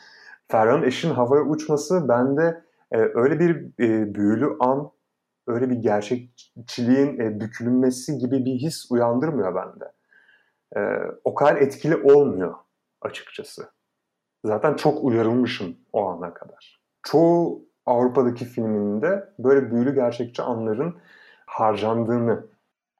Ferhan'ın 0.48 0.82
eşin 0.82 1.10
havaya 1.10 1.42
uçması 1.42 2.08
bende 2.08 2.62
e, 2.92 2.98
öyle 2.98 3.40
bir 3.40 3.82
e, 3.84 4.14
büyülü 4.14 4.56
an, 4.60 4.90
öyle 5.46 5.70
bir 5.70 5.76
gerçekçiliğin 5.76 7.20
e, 7.20 7.40
bükülünmesi 7.40 8.18
gibi 8.18 8.44
bir 8.44 8.54
his 8.54 8.90
uyandırmıyor 8.90 9.54
bende. 9.54 9.92
E, 10.76 10.80
o 11.24 11.34
kadar 11.34 11.56
etkili 11.56 11.96
olmuyor 11.96 12.54
açıkçası. 13.02 13.70
Zaten 14.44 14.74
çok 14.74 15.04
uyarılmışım 15.04 15.76
o 15.92 16.08
ana 16.08 16.34
kadar. 16.34 16.80
Çoğu 17.02 17.66
Avrupa'daki 17.86 18.44
filminde 18.44 19.28
böyle 19.38 19.70
büyülü 19.70 19.94
gerçekçi 19.94 20.42
anların 20.42 20.96
harcandığını 21.46 22.46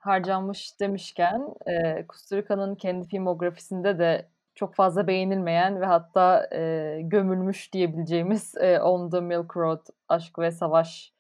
harcanmış 0.06 0.80
demişken 0.80 1.54
e, 1.66 2.06
Kusturica'nın 2.06 2.74
kendi 2.74 3.08
filmografisinde 3.08 3.98
de 3.98 4.28
çok 4.54 4.74
fazla 4.74 5.06
beğenilmeyen 5.06 5.80
ve 5.80 5.86
hatta 5.86 6.48
e, 6.52 7.00
gömülmüş 7.02 7.72
diyebileceğimiz 7.72 8.54
e, 8.56 8.80
On 8.80 9.10
the 9.10 9.20
Milk 9.20 9.56
Road 9.56 9.86
Aşk 10.08 10.38
ve 10.38 10.50
Savaş 10.50 11.12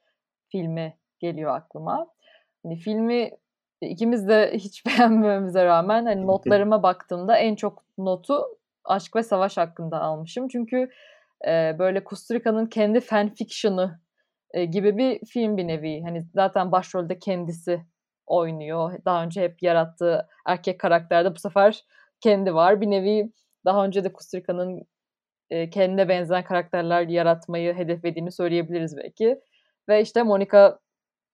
filmi 0.48 0.96
geliyor 1.18 1.56
aklıma. 1.56 2.06
Hani 2.62 2.76
filmi 2.76 3.30
ikimiz 3.80 4.28
de 4.28 4.50
hiç 4.54 4.86
beğenmememize 4.86 5.64
rağmen 5.64 6.06
hani 6.06 6.26
notlarıma 6.26 6.82
baktığımda 6.82 7.36
en 7.36 7.54
çok 7.54 7.84
notu 7.98 8.42
aşk 8.84 9.16
ve 9.16 9.22
savaş 9.22 9.56
hakkında 9.56 10.00
almışım. 10.00 10.48
Çünkü 10.48 10.90
e, 11.46 11.76
böyle 11.78 12.04
Kusturica'nın 12.04 12.66
kendi 12.66 13.00
fanfiction'ı 13.00 14.00
e, 14.50 14.64
gibi 14.64 14.96
bir 14.96 15.26
film 15.26 15.56
bir 15.56 15.66
nevi. 15.66 16.02
Hani 16.02 16.26
zaten 16.34 16.72
başrolde 16.72 17.18
kendisi 17.18 17.80
oynuyor. 18.26 18.92
Daha 19.04 19.24
önce 19.24 19.42
hep 19.42 19.62
yarattığı 19.62 20.28
erkek 20.46 20.80
karakterde 20.80 21.34
bu 21.34 21.38
sefer 21.38 21.84
kendi 22.20 22.54
var. 22.54 22.80
Bir 22.80 22.90
nevi 22.90 23.32
daha 23.64 23.84
önce 23.84 24.04
de 24.04 24.12
Kusturica'nın 24.12 24.82
e, 25.50 25.70
kendine 25.70 26.08
benzeyen 26.08 26.44
karakterler 26.44 27.02
yaratmayı 27.08 27.74
hedeflediğini 27.74 28.32
söyleyebiliriz 28.32 28.96
belki. 28.96 29.40
Ve 29.88 30.02
işte 30.02 30.22
Monica 30.22 30.78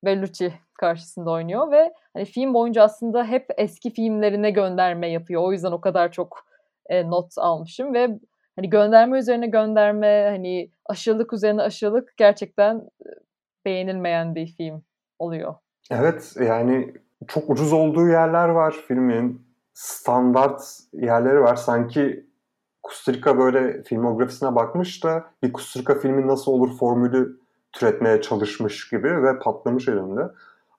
Bellucci 0.05 0.53
karşısında 0.75 1.31
oynuyor 1.31 1.71
ve 1.71 1.93
hani 2.15 2.25
film 2.25 2.55
boyunca 2.55 2.83
aslında 2.83 3.25
hep 3.25 3.47
eski 3.57 3.91
filmlerine 3.91 4.51
gönderme 4.51 5.09
yapıyor. 5.11 5.43
O 5.43 5.53
yüzden 5.53 5.73
o 5.73 5.81
kadar 5.81 6.13
çok 6.13 6.47
e, 6.87 7.11
not 7.11 7.39
almışım 7.39 7.95
ve 7.95 8.09
hani 8.57 8.71
gönderme 8.71 9.19
üzerine 9.19 9.47
gönderme, 9.47 10.29
hani 10.31 10.71
aşırılık 10.87 11.33
üzerine 11.33 11.63
aşırılık 11.63 12.17
gerçekten 12.17 12.77
e, 12.77 13.09
beğenilmeyen 13.65 14.35
bir 14.35 14.47
film 14.47 14.83
oluyor. 15.19 15.55
Evet 15.95 16.35
yani 16.41 16.95
çok 17.29 17.51
ucuz 17.51 17.73
olduğu 17.73 18.09
yerler 18.09 18.49
var 18.49 18.85
filmin 18.89 19.43
standart 19.75 20.63
yerleri 20.93 21.41
var. 21.41 21.57
Sanki 21.57 22.27
Kusturika 22.83 23.39
böyle 23.39 23.83
filmografisine 23.83 24.55
bakmış 24.55 25.05
da 25.05 25.25
bir 25.43 25.53
Kusturika 25.53 25.95
filmi 25.95 26.27
nasıl 26.27 26.53
olur 26.53 26.79
formülü 26.79 27.41
türetmeye 27.73 28.21
çalışmış 28.21 28.91
gibi 28.91 29.23
ve 29.23 29.39
patlamış 29.39 29.89
elinde. 29.89 30.21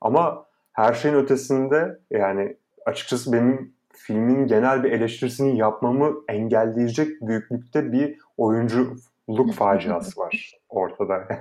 Ama 0.02 0.46
her 0.74 0.94
şeyin 0.94 1.16
ötesinde 1.16 2.00
yani 2.12 2.58
açıkçası 2.86 3.34
benim 3.34 3.74
filmin 3.94 4.48
genel 4.48 4.84
bir 4.84 4.92
eleştirisini 4.92 5.58
yapmamı 5.58 6.14
engelleyecek 6.28 7.22
büyüklükte 7.22 7.92
bir 7.92 8.18
oyunculuk 8.38 9.54
faciası 9.56 10.20
var 10.22 10.60
ortada. 10.70 11.28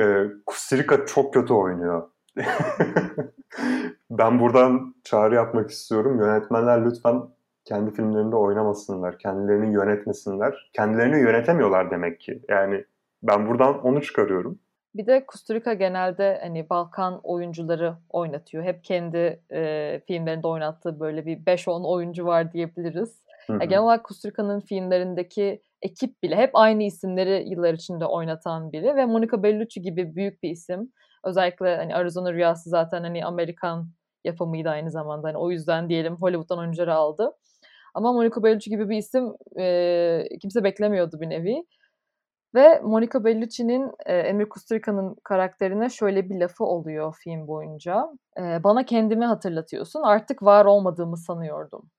E, 0.00 0.26
Kusturika 0.46 1.06
çok 1.06 1.34
kötü 1.34 1.52
oynuyor. 1.54 2.08
ben 4.10 4.40
buradan 4.40 4.94
çağrı 5.04 5.34
yapmak 5.34 5.70
istiyorum. 5.70 6.20
Yönetmenler 6.20 6.84
lütfen 6.84 7.22
kendi 7.64 7.90
filmlerinde 7.90 8.36
oynamasınlar, 8.36 9.18
kendilerini 9.18 9.74
yönetmesinler. 9.74 10.70
Kendilerini 10.72 11.20
yönetemiyorlar 11.20 11.90
demek 11.90 12.20
ki. 12.20 12.42
Yani 12.48 12.84
ben 13.22 13.48
buradan 13.48 13.86
onu 13.86 14.02
çıkarıyorum. 14.02 14.58
Bir 14.94 15.06
de 15.06 15.26
Kusturica 15.26 15.72
genelde 15.72 16.38
hani 16.42 16.70
Balkan 16.70 17.20
oyuncuları 17.22 17.94
oynatıyor. 18.10 18.64
Hep 18.64 18.84
kendi 18.84 19.40
e, 19.52 20.00
filmlerinde 20.06 20.46
oynattığı 20.46 21.00
böyle 21.00 21.26
bir 21.26 21.38
5-10 21.38 21.86
oyuncu 21.86 22.26
var 22.26 22.52
diyebiliriz. 22.52 23.22
Hı 23.46 23.52
hı. 23.52 23.56
Yani 23.56 23.68
genel 23.68 23.82
olarak 23.82 24.04
Kusturica'nın 24.04 24.60
filmlerindeki 24.60 25.62
ekip 25.82 26.22
bile 26.22 26.36
hep 26.36 26.50
aynı 26.54 26.82
isimleri 26.82 27.48
yıllar 27.48 27.74
içinde 27.74 28.04
oynatan 28.04 28.72
biri 28.72 28.96
ve 28.96 29.06
Monica 29.06 29.42
Bellucci 29.42 29.82
gibi 29.82 30.14
büyük 30.16 30.42
bir 30.42 30.50
isim. 30.50 30.92
Özellikle 31.24 31.76
hani 31.76 31.94
Arizona 31.96 32.32
Rüyası 32.32 32.70
zaten 32.70 33.02
hani 33.02 33.24
Amerikan 33.26 33.90
yapımıydı 34.24 34.68
aynı 34.68 34.90
zamanda. 34.90 35.28
Hani 35.28 35.36
o 35.36 35.50
yüzden 35.50 35.88
diyelim 35.88 36.16
Hollywood'dan 36.16 36.58
oyuncuları 36.58 36.94
aldı. 36.94 37.32
Ama 37.94 38.12
Monica 38.12 38.42
Bellucci 38.42 38.70
gibi 38.70 38.88
bir 38.88 38.96
isim 38.96 39.32
e, 39.58 40.38
kimse 40.40 40.64
beklemiyordu 40.64 41.20
bir 41.20 41.30
nevi. 41.30 41.64
Ve 42.54 42.80
Monica 42.80 43.24
Bellucci'nin 43.24 43.92
e, 44.06 44.18
Emir 44.18 44.48
Kusturica'nın 44.48 45.16
karakterine 45.24 45.90
şöyle 45.90 46.30
bir 46.30 46.40
lafı 46.40 46.64
oluyor 46.64 47.16
film 47.24 47.46
boyunca. 47.48 48.06
E, 48.38 48.64
bana 48.64 48.84
kendimi 48.86 49.26
hatırlatıyorsun 49.26 50.02
artık 50.02 50.42
var 50.42 50.64
olmadığımı 50.64 51.16
sanıyordum 51.16 51.90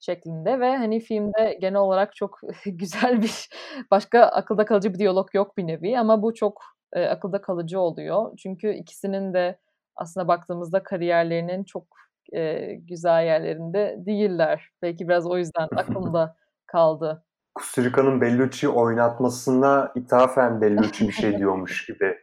şeklinde 0.00 0.60
ve 0.60 0.76
hani 0.76 1.00
filmde 1.00 1.58
genel 1.60 1.80
olarak 1.80 2.16
çok 2.16 2.40
güzel 2.66 3.22
bir 3.22 3.48
başka 3.90 4.20
akılda 4.22 4.64
kalıcı 4.64 4.94
bir 4.94 4.98
diyalog 4.98 5.34
yok 5.34 5.56
bir 5.56 5.66
nevi 5.66 5.98
ama 5.98 6.22
bu 6.22 6.34
çok 6.34 6.62
e, 6.94 7.06
akılda 7.06 7.40
kalıcı 7.40 7.80
oluyor. 7.80 8.36
Çünkü 8.36 8.72
ikisinin 8.72 9.34
de 9.34 9.58
aslında 9.96 10.28
baktığımızda 10.28 10.82
kariyerlerinin 10.82 11.64
çok 11.64 11.86
e, 12.32 12.74
güzel 12.74 13.24
yerlerinde 13.24 13.96
değiller. 13.98 14.70
Belki 14.82 15.08
biraz 15.08 15.26
o 15.26 15.38
yüzden 15.38 15.68
aklımda 15.76 16.36
kaldı. 16.66 17.24
Kusturica'nın 17.54 18.20
Bellucci'yi 18.20 18.72
oynatmasına 18.72 19.92
ithafen 19.94 20.60
Bellucci 20.60 21.08
bir 21.08 21.12
şey 21.12 21.38
diyormuş 21.38 21.86
gibi. 21.88 22.16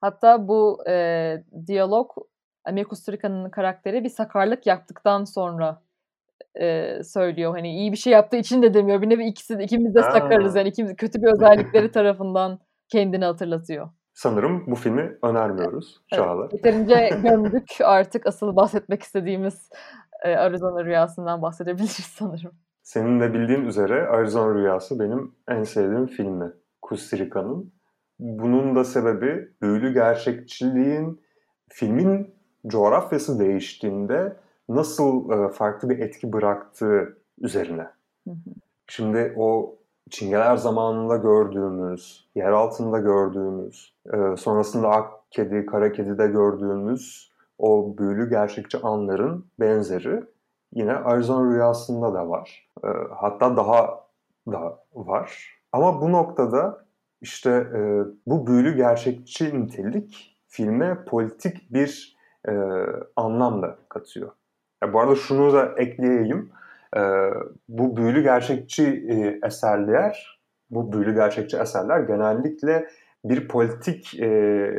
Hatta 0.00 0.48
bu 0.48 0.88
e, 0.88 1.44
diyalog 1.66 2.10
Amir 2.64 2.84
Kusturica'nın 2.84 3.50
karakteri 3.50 4.04
bir 4.04 4.08
sakarlık 4.08 4.66
yaptıktan 4.66 5.24
sonra 5.24 5.82
e, 6.60 6.98
söylüyor. 7.04 7.52
Hani 7.52 7.70
iyi 7.76 7.92
bir 7.92 7.96
şey 7.96 8.12
yaptığı 8.12 8.36
için 8.36 8.62
de 8.62 8.74
demiyor. 8.74 9.02
Bir 9.02 9.10
nevi 9.10 9.24
ikisi 9.24 9.58
de, 9.58 9.64
ikimiz 9.64 9.94
de 9.94 10.02
sakarız. 10.02 10.56
Yani 10.56 10.68
ikimiz 10.68 10.96
kötü 10.96 11.22
bir 11.22 11.32
özellikleri 11.32 11.92
tarafından 11.92 12.58
kendini 12.88 13.24
hatırlatıyor. 13.24 13.88
Sanırım 14.18 14.64
bu 14.66 14.74
filmi 14.74 15.18
önermiyoruz 15.22 16.00
Çağla. 16.14 16.42
Evet, 16.42 16.52
yeterince 16.52 17.10
gömdük. 17.22 17.76
Artık 17.84 18.26
asıl 18.26 18.56
bahsetmek 18.56 19.02
istediğimiz 19.02 19.70
e, 20.24 20.36
Arizona 20.36 20.84
Rüyası'ndan 20.84 21.42
bahsedebiliriz 21.42 22.12
sanırım. 22.18 22.50
Senin 22.82 23.20
de 23.20 23.34
bildiğin 23.34 23.64
üzere 23.64 24.06
Arizona 24.06 24.54
Rüyası 24.54 25.00
benim 25.00 25.34
en 25.48 25.62
sevdiğim 25.62 26.06
filmi. 26.06 26.52
Kusturica'nın. 26.82 27.72
Bunun 28.18 28.76
da 28.76 28.84
sebebi 28.84 29.48
büyülü 29.62 29.94
gerçekçiliğin 29.94 31.20
filmin 31.68 32.34
coğrafyası 32.66 33.38
değiştiğinde 33.38 34.36
nasıl 34.68 35.30
e, 35.30 35.52
farklı 35.52 35.90
bir 35.90 35.98
etki 35.98 36.32
bıraktığı 36.32 37.18
üzerine. 37.40 37.86
Şimdi 38.86 39.34
o 39.36 39.77
Çingeler 40.10 40.56
zamanında 40.56 41.16
gördüğümüz, 41.16 42.28
yer 42.34 42.52
altında 42.52 42.98
gördüğümüz, 42.98 43.94
e, 44.12 44.36
sonrasında 44.36 44.88
Ak 44.88 45.10
Kedi, 45.30 45.66
Kara 45.66 45.92
Kedi'de 45.92 46.26
gördüğümüz 46.26 47.32
o 47.58 47.94
büyülü 47.98 48.30
gerçekçi 48.30 48.78
anların 48.78 49.46
benzeri 49.60 50.24
yine 50.72 50.92
Arizona 50.92 51.54
Rüyası'nda 51.54 52.14
da 52.14 52.28
var. 52.28 52.68
E, 52.84 52.88
hatta 53.16 53.56
daha 53.56 54.04
da 54.52 54.78
var. 54.94 55.58
Ama 55.72 56.00
bu 56.00 56.12
noktada 56.12 56.84
işte 57.20 57.50
e, 57.50 57.80
bu 58.26 58.46
büyülü 58.46 58.76
gerçekçi 58.76 59.60
nitelik 59.62 60.36
filme 60.48 61.04
politik 61.04 61.72
bir 61.72 62.16
e, 62.48 62.52
anlam 63.16 63.62
da 63.62 63.78
katıyor. 63.88 64.30
Bu 64.92 65.00
arada 65.00 65.14
şunu 65.14 65.52
da 65.52 65.74
ekleyeyim. 65.76 66.50
E, 66.96 67.00
bu 67.68 67.96
büyülü 67.96 68.22
gerçekçi 68.22 68.84
e, 68.84 69.46
eserler, 69.46 70.40
bu 70.70 70.92
büyülü 70.92 71.14
gerçekçi 71.14 71.56
eserler 71.56 72.00
genellikle 72.00 72.88
bir 73.24 73.48
politik 73.48 74.20
e, 74.20 74.70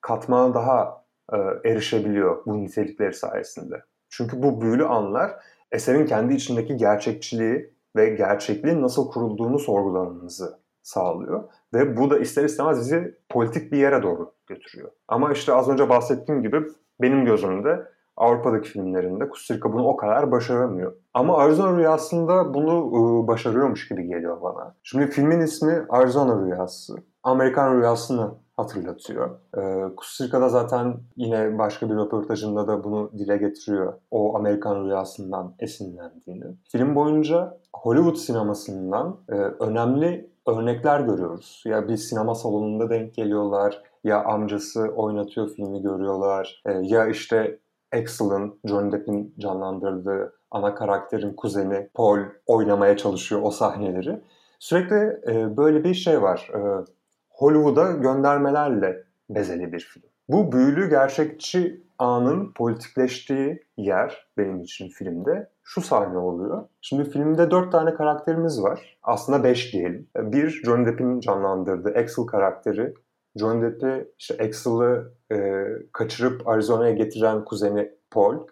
katmana 0.00 0.54
daha 0.54 1.04
e, 1.32 1.36
erişebiliyor 1.70 2.46
bu 2.46 2.62
nitelikleri 2.62 3.14
sayesinde. 3.14 3.82
Çünkü 4.10 4.42
bu 4.42 4.60
büyülü 4.60 4.84
anlar 4.84 5.30
eserin 5.72 6.06
kendi 6.06 6.34
içindeki 6.34 6.76
gerçekçiliği 6.76 7.74
ve 7.96 8.08
gerçekliğin 8.08 8.82
nasıl 8.82 9.10
kurulduğunu 9.10 9.58
sorgulamamızı 9.58 10.60
sağlıyor. 10.82 11.44
Ve 11.74 11.96
bu 11.96 12.10
da 12.10 12.18
ister 12.18 12.44
istemez 12.44 12.78
bizi 12.78 13.18
politik 13.28 13.72
bir 13.72 13.78
yere 13.78 14.02
doğru 14.02 14.32
götürüyor. 14.46 14.90
Ama 15.08 15.32
işte 15.32 15.52
az 15.52 15.68
önce 15.68 15.88
bahsettiğim 15.88 16.42
gibi 16.42 16.62
benim 17.00 17.24
gözümde 17.24 17.86
Avrupa'daki 18.20 18.68
filmlerinde 18.68 19.28
Kusturica 19.28 19.72
bunu 19.72 19.86
o 19.86 19.96
kadar 19.96 20.30
başaramıyor. 20.30 20.92
Ama 21.14 21.36
Arizona 21.36 21.76
Rüyası'nda 21.76 22.54
bunu 22.54 22.92
ıı, 22.94 23.26
başarıyormuş 23.26 23.88
gibi 23.88 24.06
geliyor 24.06 24.42
bana. 24.42 24.74
Şimdi 24.82 25.06
filmin 25.06 25.40
ismi 25.40 25.86
Arizona 25.88 26.46
Rüyası. 26.46 26.96
Amerikan 27.22 27.76
Rüyası'nı 27.76 28.30
hatırlatıyor. 28.56 29.30
Ee, 29.58 29.94
Kusturica'da 29.96 30.48
zaten 30.48 30.96
yine 31.16 31.58
başka 31.58 31.90
bir 31.90 31.94
röportajında 31.94 32.68
da 32.68 32.84
bunu 32.84 33.10
dile 33.18 33.36
getiriyor. 33.36 33.92
O 34.10 34.36
Amerikan 34.36 34.84
Rüyası'ndan 34.84 35.54
esinlendiğini. 35.58 36.44
Film 36.72 36.94
boyunca 36.94 37.58
Hollywood 37.76 38.16
sinemasından 38.16 39.16
e, 39.28 39.34
önemli 39.34 40.30
örnekler 40.48 41.00
görüyoruz. 41.00 41.62
Ya 41.66 41.88
bir 41.88 41.96
sinema 41.96 42.34
salonunda 42.34 42.90
denk 42.90 43.14
geliyorlar, 43.14 43.82
ya 44.04 44.24
amcası 44.24 44.80
oynatıyor 44.96 45.48
filmi 45.48 45.82
görüyorlar, 45.82 46.62
e, 46.66 46.72
ya 46.72 47.06
işte 47.06 47.58
Axel'ın, 47.92 48.58
Johnny 48.64 48.92
Depp'in 48.92 49.34
canlandırdığı 49.38 50.32
ana 50.50 50.74
karakterin 50.74 51.34
kuzeni 51.34 51.88
Paul 51.94 52.18
oynamaya 52.46 52.96
çalışıyor 52.96 53.40
o 53.44 53.50
sahneleri. 53.50 54.20
Sürekli 54.58 55.20
e, 55.32 55.56
böyle 55.56 55.84
bir 55.84 55.94
şey 55.94 56.22
var. 56.22 56.50
E, 56.54 56.84
Hollywood'a 57.30 57.92
göndermelerle 57.92 59.04
bezeli 59.30 59.72
bir 59.72 59.80
film. 59.80 60.02
Bu 60.28 60.52
büyülü 60.52 60.90
gerçekçi 60.90 61.82
anın 61.98 62.52
politikleştiği 62.52 63.64
yer 63.76 64.28
benim 64.38 64.60
için 64.60 64.88
filmde 64.88 65.50
şu 65.62 65.80
sahne 65.80 66.18
oluyor. 66.18 66.64
Şimdi 66.80 67.10
filmde 67.10 67.50
dört 67.50 67.72
tane 67.72 67.94
karakterimiz 67.94 68.62
var. 68.62 68.98
Aslında 69.02 69.44
beş 69.44 69.72
diyelim. 69.72 70.08
Bir, 70.16 70.62
Johnny 70.64 70.86
Depp'in 70.86 71.20
canlandırdığı 71.20 71.88
Axel 71.88 72.24
karakteri 72.24 72.94
John 73.40 73.62
Depp'i 73.62 74.12
işte 74.18 74.34
Axel'ı 74.44 75.12
e, 75.32 75.66
kaçırıp 75.92 76.48
Arizona'ya 76.48 76.92
getiren 76.92 77.44
kuzeni 77.44 77.92
Paul. 78.10 78.46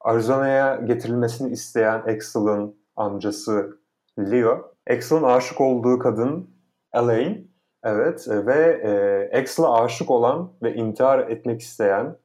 Arizona'ya 0.00 0.76
getirilmesini 0.76 1.52
isteyen 1.52 1.98
Axel'ın 1.98 2.76
amcası 2.96 3.78
Leo. 4.18 4.72
Axel'ın 4.90 5.22
aşık 5.22 5.60
olduğu 5.60 5.98
kadın 5.98 6.50
Elaine. 6.94 7.44
Evet 7.84 8.28
ve 8.28 8.80
e, 8.84 9.40
Axel'a 9.40 9.84
aşık 9.84 10.10
olan 10.10 10.52
ve 10.62 10.74
intihar 10.74 11.18
etmek 11.18 11.60
isteyen 11.60 12.16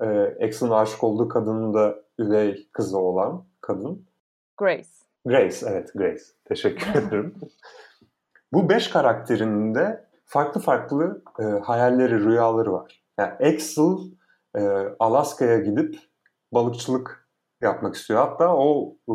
e, 0.00 0.06
Axel'ın 0.46 0.70
aşık 0.70 1.04
olduğu 1.04 1.28
kadının 1.28 1.74
da 1.74 1.94
üvey 2.18 2.68
kızı 2.72 2.98
olan 2.98 3.44
kadın. 3.60 4.06
Grace. 4.56 4.88
Grace, 5.26 5.66
evet 5.68 5.90
Grace. 5.94 6.22
Teşekkür 6.44 6.94
ederim. 6.94 7.34
Bu 8.52 8.68
beş 8.68 8.88
karakterin 8.88 9.74
de 9.74 10.03
farklı 10.24 10.60
farklı 10.60 11.22
e, 11.40 11.42
hayalleri, 11.42 12.24
rüyaları 12.24 12.72
var. 12.72 13.02
Yani 13.18 13.32
Axel 13.32 13.96
e, 14.56 14.60
Alaska'ya 14.98 15.58
gidip 15.58 15.98
balıkçılık 16.52 17.28
yapmak 17.60 17.94
istiyor. 17.94 18.20
Hatta 18.20 18.56
o 18.56 18.96
e, 19.08 19.14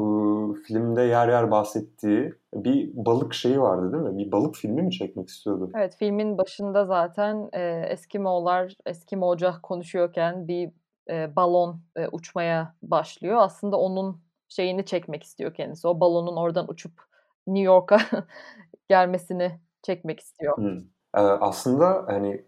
filmde 0.62 1.02
yer 1.02 1.28
yer 1.30 1.52
bahsettiği 1.52 2.34
bir 2.54 2.92
balık 2.94 3.34
şeyi 3.34 3.62
vardı 3.62 3.94
değil 3.94 4.04
mi? 4.04 4.18
Bir 4.18 4.32
balık 4.32 4.56
filmi 4.56 4.82
mi 4.82 4.92
çekmek 4.92 5.30
istiyordu? 5.30 5.72
Evet 5.76 5.96
filmin 6.00 6.38
başında 6.38 6.86
zaten 6.86 7.50
e, 7.54 7.86
Eskimoğullar 7.90 8.76
Eskimoca 8.86 9.62
konuşuyorken 9.62 10.48
bir 10.48 10.72
e, 11.10 11.36
balon 11.36 11.82
e, 11.96 12.08
uçmaya 12.08 12.76
başlıyor. 12.84 13.38
Aslında 13.40 13.78
onun 13.78 14.22
şeyini 14.48 14.86
çekmek 14.86 15.24
istiyor 15.24 15.54
kendisi. 15.54 15.88
O 15.88 16.00
balonun 16.00 16.38
oradan 16.38 16.72
uçup 16.72 17.02
New 17.48 17.64
York'a 17.64 18.00
gelmesini 18.90 19.60
çekmek 19.84 20.20
istiyor. 20.20 20.58
Hmm. 20.58 20.80
Ee, 21.20 21.22
aslında 21.22 22.04
hani 22.08 22.46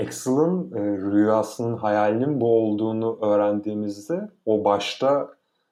Axel'ın 0.00 0.72
e, 0.72 0.80
rüyasının, 1.12 1.76
hayalinin 1.76 2.40
bu 2.40 2.56
olduğunu 2.56 3.18
öğrendiğimizde 3.22 4.28
o 4.46 4.64
başta 4.64 5.28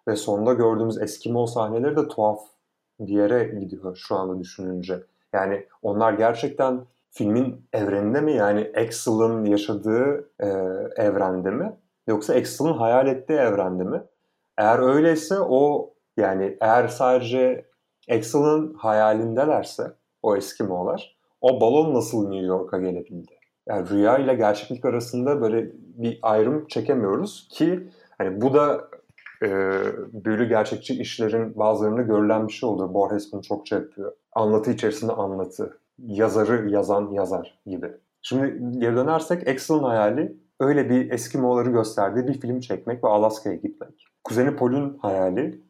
ve 0.09 0.17
sonda 0.17 0.53
gördüğümüz 0.53 1.03
Eskimo 1.03 1.47
sahneleri 1.47 1.97
de 1.97 2.09
tuhaf 2.09 2.41
bir 3.01 3.15
yere 3.15 3.45
gidiyor 3.45 3.97
şu 3.97 4.17
anda 4.17 4.39
düşününce. 4.41 5.03
Yani 5.33 5.67
onlar 5.83 6.13
gerçekten 6.13 6.81
filmin 7.11 7.67
evreninde 7.73 8.21
mi 8.21 8.33
yani 8.33 8.73
Axel'ın 8.77 9.45
yaşadığı 9.45 10.31
e, 10.41 10.47
evrende 10.97 11.51
mi 11.51 11.77
yoksa 12.07 12.35
Axel'ın 12.35 12.73
hayal 12.73 13.07
ettiği 13.07 13.39
evrende 13.39 13.85
mi? 13.85 14.03
Eğer 14.59 14.79
öyleyse 14.79 15.41
o 15.41 15.95
yani 16.17 16.59
eğer 16.61 16.89
sadece 16.89 17.67
Axel'ın 18.11 18.75
hayalindelerse 18.75 19.93
o 20.23 20.37
Eskimo'lar 20.37 21.20
o 21.41 21.61
balon 21.61 21.95
nasıl 21.95 22.29
New 22.29 22.47
York'a 22.47 22.79
gelebildi? 22.79 23.33
Yani 23.69 23.89
rüya 23.91 24.19
ile 24.19 24.35
gerçeklik 24.35 24.85
arasında 24.85 25.41
böyle 25.41 25.73
bir 25.75 26.19
ayrım 26.23 26.67
çekemiyoruz 26.67 27.49
ki 27.51 27.89
hani 28.19 28.41
bu 28.41 28.55
da 28.55 28.89
e, 29.43 29.49
büyülü 30.13 30.49
gerçekçi 30.49 31.01
işlerin 31.01 31.59
bazılarında 31.59 32.03
görülen 32.03 32.49
bir 32.49 32.53
şey 32.53 32.69
oluyor. 32.69 32.95
Borges 32.95 33.33
bunu 33.33 33.43
çokça 33.43 33.77
yapıyor. 33.77 34.13
Anlatı 34.33 34.71
içerisinde 34.71 35.13
anlatı. 35.13 35.79
Yazarı 35.99 36.71
yazan 36.71 37.11
yazar 37.11 37.59
gibi. 37.67 37.91
Şimdi 38.23 38.79
geri 38.79 38.97
dönersek 38.97 39.49
Axel'ın 39.49 39.83
hayali 39.83 40.37
öyle 40.61 40.91
bir 40.91 41.11
Eskimo'ları 41.11 41.71
gösterdiği 41.71 42.29
bir 42.29 42.41
film 42.41 42.61
çekmek 42.61 43.05
ve 43.05 43.09
Alaska'ya 43.09 43.57
gitmek. 43.57 44.07
Kuzeni 44.25 44.57
Paul'un 44.57 44.99
hayali 45.03 45.61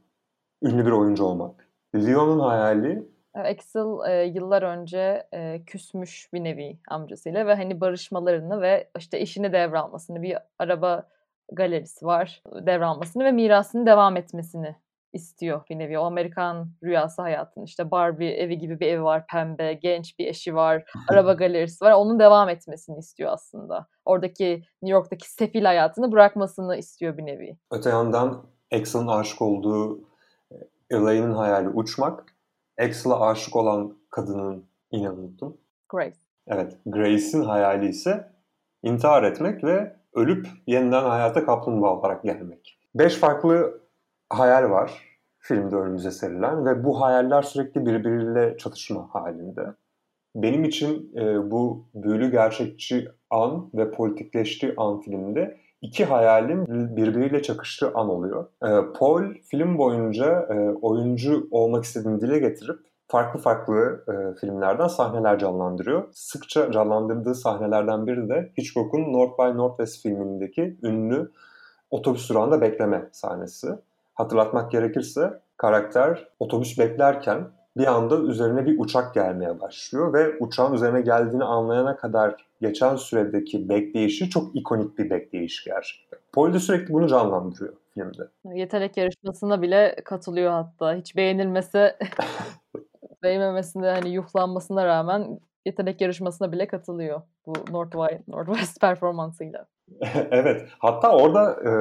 ünlü 0.63 0.87
bir 0.87 0.91
oyuncu 0.91 1.25
olmak. 1.25 1.69
Leon'un 1.95 2.41
hayali 2.41 3.09
Axel 3.35 4.11
e, 4.11 4.25
yıllar 4.25 4.63
önce 4.63 5.29
e, 5.33 5.63
küsmüş 5.67 6.29
bir 6.33 6.45
nevi 6.45 6.79
amcasıyla 6.89 7.47
ve 7.47 7.55
hani 7.55 7.81
barışmalarını 7.81 8.61
ve 8.61 8.91
işte 8.99 9.21
işini 9.21 9.53
devralmasını 9.53 10.23
bir 10.23 10.39
araba 10.59 11.09
galerisi 11.53 12.07
var 12.07 12.43
devralmasını 12.67 13.25
ve 13.25 13.33
mirasını 13.33 13.87
devam 13.87 14.17
etmesini 14.17 14.77
istiyor 15.13 15.63
bir 15.71 15.79
nevi. 15.79 15.99
O 15.99 16.03
Amerikan 16.03 16.71
rüyası 16.85 17.23
hayatını 17.23 17.65
işte 17.65 17.91
Barbie 17.91 18.31
evi 18.31 18.59
gibi 18.59 18.81
bir 18.81 18.87
evi 18.87 19.03
var 19.03 19.27
pembe, 19.27 19.73
genç 19.73 20.19
bir 20.19 20.27
eşi 20.27 20.55
var, 20.55 20.85
araba 21.09 21.33
galerisi 21.39 21.85
var. 21.85 21.93
Onun 21.93 22.19
devam 22.19 22.49
etmesini 22.49 22.99
istiyor 22.99 23.33
aslında. 23.33 23.87
Oradaki 24.05 24.63
New 24.83 24.99
York'taki 24.99 25.31
sefil 25.31 25.65
hayatını 25.65 26.13
bırakmasını 26.13 26.77
istiyor 26.77 27.17
bir 27.17 27.27
nevi. 27.27 27.57
Öte 27.71 27.91
yandan 27.91 28.43
Axel'ın 28.73 29.07
aşık 29.07 29.43
olduğu 29.43 30.01
Elaine'in 30.91 31.33
hayali 31.33 31.69
uçmak. 31.69 32.30
Axel'a 32.81 33.21
aşık 33.21 33.57
olan 33.57 33.99
kadının 34.11 34.65
yine 34.93 35.11
unuttum. 35.11 35.57
Grace. 35.89 36.19
Evet. 36.47 36.79
Grace'in 36.87 37.43
hayali 37.43 37.89
ise 37.89 38.33
intihar 38.83 39.23
etmek 39.23 39.65
ve 39.65 39.97
ölüp 40.15 40.47
yeniden 40.67 41.05
hayata 41.05 41.47
kaplumbağa 41.47 41.99
olarak 41.99 42.23
gelmek. 42.23 42.79
Beş 42.95 43.17
farklı 43.17 43.81
hayal 44.29 44.71
var 44.71 45.11
filmde 45.39 45.77
önümüze 45.77 46.11
serilen 46.11 46.67
ve 46.67 46.85
bu 46.85 47.01
hayaller 47.01 47.43
sürekli 47.43 47.87
birbiriyle 47.87 48.57
çatışma 48.57 49.09
halinde. 49.13 49.75
Benim 50.35 50.65
için 50.65 51.13
e, 51.17 51.51
bu 51.51 51.89
büyülü 51.95 52.31
gerçekçi 52.31 53.09
an 53.31 53.71
ve 53.75 53.91
politikleştiği 53.91 54.75
an 54.77 55.01
filmde 55.01 55.61
iki 55.83 56.05
hayalim 56.05 56.67
birbiriyle 56.97 57.43
çakıştığı 57.43 57.93
an 57.95 58.09
oluyor. 58.09 58.47
E, 58.63 58.69
Paul 58.99 59.25
film 59.51 59.79
boyunca 59.79 60.49
e, 60.51 60.55
oyuncu 60.83 61.49
olmak 61.51 61.85
istediğini 61.85 62.21
dile 62.21 62.39
getirip 62.39 62.79
farklı 63.09 63.41
farklı 63.41 64.05
e, 64.09 64.41
filmlerden 64.41 64.89
sahneler 64.89 65.39
canlandırıyor. 65.39 66.05
Sıkça 66.13 66.73
canlandırdığı 66.73 67.35
sahnelerden 67.35 68.07
biri 68.07 68.29
de 68.29 68.53
Hitchcock'un 68.59 69.13
North 69.13 69.39
by 69.39 69.59
Northwest 69.59 70.03
filmindeki 70.03 70.79
ünlü 70.83 71.31
otobüs 71.91 72.29
durağında 72.29 72.61
bekleme 72.61 73.09
sahnesi. 73.13 73.69
Hatırlatmak 74.15 74.71
gerekirse 74.71 75.41
karakter 75.57 76.29
otobüs 76.41 76.79
beklerken 76.79 77.49
bir 77.77 77.87
anda 77.87 78.19
üzerine 78.19 78.67
bir 78.67 78.79
uçak 78.79 79.15
gelmeye 79.15 79.61
başlıyor 79.61 80.13
ve 80.13 80.39
uçağın 80.39 80.73
üzerine 80.73 81.01
geldiğini 81.01 81.45
anlayana 81.45 81.97
kadar 81.97 82.47
geçen 82.61 82.97
süredeki 82.97 83.69
bekleyişi 83.69 84.31
çok 84.31 84.57
ikonik 84.57 84.99
bir 84.99 85.11
bekleyiş 85.11 85.65
gerçekten. 85.65 86.19
Paul 86.33 86.55
de 86.55 86.59
sürekli 86.59 86.93
bunu 86.93 87.09
canlandırıyor 87.09 87.75
filmde. 87.95 88.29
Yetenek 88.55 88.97
yarışmasına 88.97 89.63
bile 89.63 89.97
katılıyor 90.05 90.51
hatta. 90.51 90.95
Hiç 90.95 91.17
beğenilmese 91.17 91.99
beğenmemesinde 93.23 93.91
hani 93.91 94.09
yuhlanmasına 94.09 94.87
rağmen 94.87 95.41
yetenek 95.67 96.01
yarışmasına 96.01 96.53
bile 96.53 96.67
katılıyor 96.67 97.23
bu 97.47 97.53
Northwest, 97.71 98.29
Northwest 98.29 98.81
performansıyla. 98.81 99.67
evet. 100.31 100.69
Hatta 100.79 101.17
orada 101.17 101.53
e, 101.53 101.73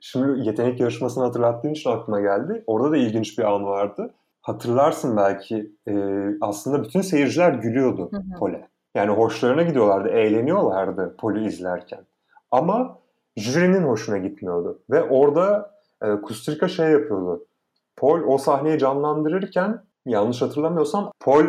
şimdi 0.00 0.48
yetenek 0.48 0.80
yarışmasını 0.80 1.24
hatırlattığın 1.24 1.70
için 1.70 1.90
aklıma 1.90 2.20
geldi. 2.20 2.64
Orada 2.66 2.90
da 2.90 2.96
ilginç 2.96 3.38
bir 3.38 3.44
an 3.44 3.64
vardı. 3.64 4.10
Hatırlarsın 4.42 5.16
belki 5.16 5.72
e, 5.88 5.94
aslında 6.40 6.84
bütün 6.84 7.00
seyirciler 7.00 7.52
gülüyordu 7.52 8.10
Pole. 8.38 8.68
Yani 8.94 9.10
hoşlarına 9.10 9.62
gidiyorlardı, 9.62 10.08
eğleniyorlardı 10.08 11.16
Pol'ü 11.18 11.46
izlerken. 11.46 12.00
Ama 12.50 12.98
jürinin 13.36 13.82
hoşuna 13.82 14.18
gitmiyordu. 14.18 14.82
Ve 14.90 15.02
orada 15.02 15.70
e, 16.02 16.20
Kustrika 16.20 16.68
şey 16.68 16.90
yapıyordu. 16.90 17.46
Paul 17.96 18.20
o 18.26 18.38
sahneyi 18.38 18.78
canlandırırken 18.78 19.82
yanlış 20.06 20.42
hatırlamıyorsam 20.42 21.12
Paul 21.20 21.44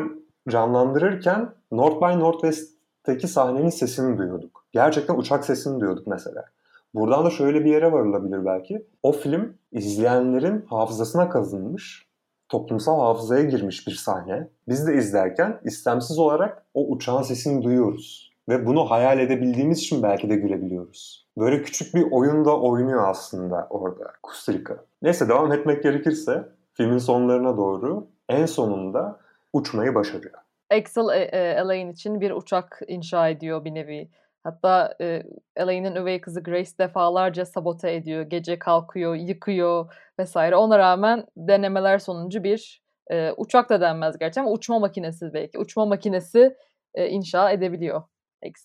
canlandırırken 0.50 1.50
North 1.72 2.02
by 2.02 2.20
Northwest'teki 2.20 3.28
sahnenin 3.28 3.70
sesini 3.70 4.18
duyuyorduk. 4.18 4.66
Gerçekten 4.72 5.18
uçak 5.18 5.46
sesini 5.46 5.80
duyuyorduk 5.80 6.08
mesela. 6.08 6.46
Buradan 6.94 7.26
da 7.26 7.30
şöyle 7.30 7.66
bir 7.66 7.72
yere 7.72 7.92
varılabilir 7.92 8.46
belki. 8.46 8.86
O 9.04 9.12
film 9.12 9.54
izleyenlerin 9.72 10.66
hafızasına 10.70 11.30
kazınmış, 11.30 12.08
toplumsal 12.54 13.00
hafızaya 13.00 13.44
girmiş 13.44 13.88
bir 13.88 13.92
sahne. 13.92 14.48
Biz 14.68 14.88
de 14.88 14.96
izlerken 14.96 15.60
istemsiz 15.64 16.20
olarak 16.20 16.66
o 16.74 16.88
uçağın 16.88 17.22
sesini 17.22 17.64
duyuyoruz. 17.64 18.34
Ve 18.50 18.66
bunu 18.66 18.92
hayal 18.92 19.20
edebildiğimiz 19.20 19.80
için 19.80 20.04
belki 20.04 20.30
de 20.30 20.36
gülebiliyoruz. 20.36 21.28
Böyle 21.38 21.62
küçük 21.62 21.96
bir 21.96 22.12
oyun 22.12 22.46
da 22.46 22.60
oynuyor 22.60 23.08
aslında 23.08 23.68
orada 23.70 24.12
Kustrika. 24.24 24.78
Neyse 25.02 25.30
devam 25.30 25.52
etmek 25.52 25.84
gerekirse 25.84 26.50
filmin 26.74 26.98
sonlarına 26.98 27.58
doğru 27.58 28.08
en 28.30 28.46
sonunda 28.46 29.20
uçmayı 29.54 29.96
başarıyor. 29.96 30.34
Axel 30.72 31.10
e, 31.14 31.24
e, 31.24 31.52
Elaine 31.52 31.92
için 31.92 32.22
bir 32.22 32.32
uçak 32.32 32.82
inşa 32.88 33.30
ediyor 33.30 33.66
bir 33.66 33.74
nevi. 33.74 34.10
Hatta 34.44 34.96
e, 35.02 35.24
Elaine'in 35.56 35.96
üvey 35.96 36.22
kızı 36.22 36.44
Grace 36.44 36.72
defalarca 36.80 37.46
sabote 37.46 37.94
ediyor. 37.94 38.22
Gece 38.22 38.60
kalkıyor, 38.60 39.16
yıkıyor 39.16 39.94
vesaire. 40.20 40.56
Ona 40.56 40.80
rağmen 40.80 41.26
denemeler 41.38 42.00
sonucu 42.00 42.44
bir 42.44 42.84
e, 43.12 43.32
uçak 43.38 43.70
da 43.70 43.82
denmez 43.82 44.18
gerçi 44.18 44.40
ama 44.40 44.52
uçma 44.52 44.80
makinesi 44.80 45.34
belki. 45.34 45.60
Uçma 45.60 45.86
makinesi 45.86 46.58
e, 46.96 47.08
inşa 47.10 47.52
edebiliyor 47.52 48.04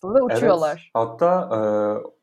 ve 0.03 0.21
uçuyorlar. 0.21 0.91
Evet, 0.95 1.09
hatta 1.09 1.49
e, 1.55 1.59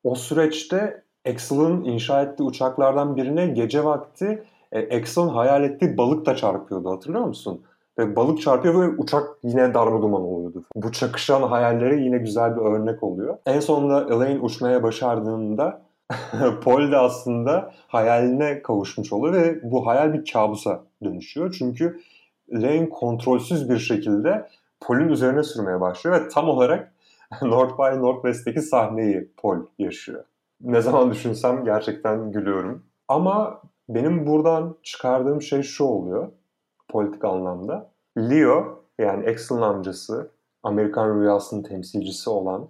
o 0.05 0.14
süreçte 0.14 1.05
Axel'ın 1.29 1.85
inşa 1.85 2.23
ettiği 2.23 2.42
uçaklardan 2.42 3.16
birine 3.16 3.47
gece 3.47 3.85
vakti 3.85 4.45
e, 4.73 4.81
Exxon 4.81 5.29
hayal 5.29 5.64
ettiği 5.64 5.99
balık 5.99 6.27
da 6.27 6.37
çarpıyordu 6.37 6.90
hatırlıyor 6.90 7.25
musun? 7.25 7.64
Ve 7.98 8.16
balık 8.16 8.40
çarpıyor 8.40 8.82
ve 8.82 8.88
uçak 8.98 9.28
yine 9.42 9.74
darma 9.74 10.02
duman 10.02 10.22
oluyordu. 10.22 10.64
Bu 10.74 10.92
çakışan 10.92 11.42
hayallere 11.42 11.96
yine 11.96 12.18
güzel 12.18 12.56
bir 12.56 12.61
örnek 12.61 13.02
oluyor. 13.02 13.38
En 13.46 13.61
sonunda 13.61 14.14
Elaine 14.14 14.40
uçmaya 14.40 14.82
başardığında 14.82 15.82
Paul 16.64 16.92
de 16.92 16.96
aslında 16.96 17.72
hayaline 17.88 18.62
kavuşmuş 18.62 19.12
oluyor 19.12 19.35
ve 19.35 19.61
bu 19.62 19.87
hayal 19.87 20.12
bir 20.12 20.32
kabusa 20.32 20.82
dönüşüyor. 21.04 21.54
Çünkü 21.59 22.00
Elaine 22.52 22.88
kontrolsüz 22.88 23.70
bir 23.70 23.78
şekilde 23.78 24.48
Paul'ün 24.80 25.09
üzerine 25.09 25.42
sürmeye 25.42 25.80
başlıyor 25.80 26.20
ve 26.20 26.28
tam 26.28 26.48
olarak 26.48 26.92
North 27.42 27.78
by 27.78 28.00
Northwest'teki 28.00 28.62
sahneyi 28.62 29.28
Paul 29.37 29.59
yaşıyor. 29.78 30.24
Ne 30.61 30.80
zaman 30.80 31.11
düşünsem 31.11 31.64
gerçekten 31.64 32.32
gülüyorum. 32.32 32.82
Ama 33.09 33.62
benim 33.88 34.26
buradan 34.26 34.76
çıkardığım 34.82 35.42
şey 35.42 35.62
şu 35.62 35.85
oluyor 35.85 36.28
politik 36.88 37.25
anlamda. 37.25 37.90
Leo 38.18 38.83
yani 38.99 39.29
Axel'ın 39.29 39.62
amcası 39.62 40.31
Amerikan 40.62 41.20
rüyasının 41.20 41.62
temsilcisi 41.62 42.31
olan 42.31 42.68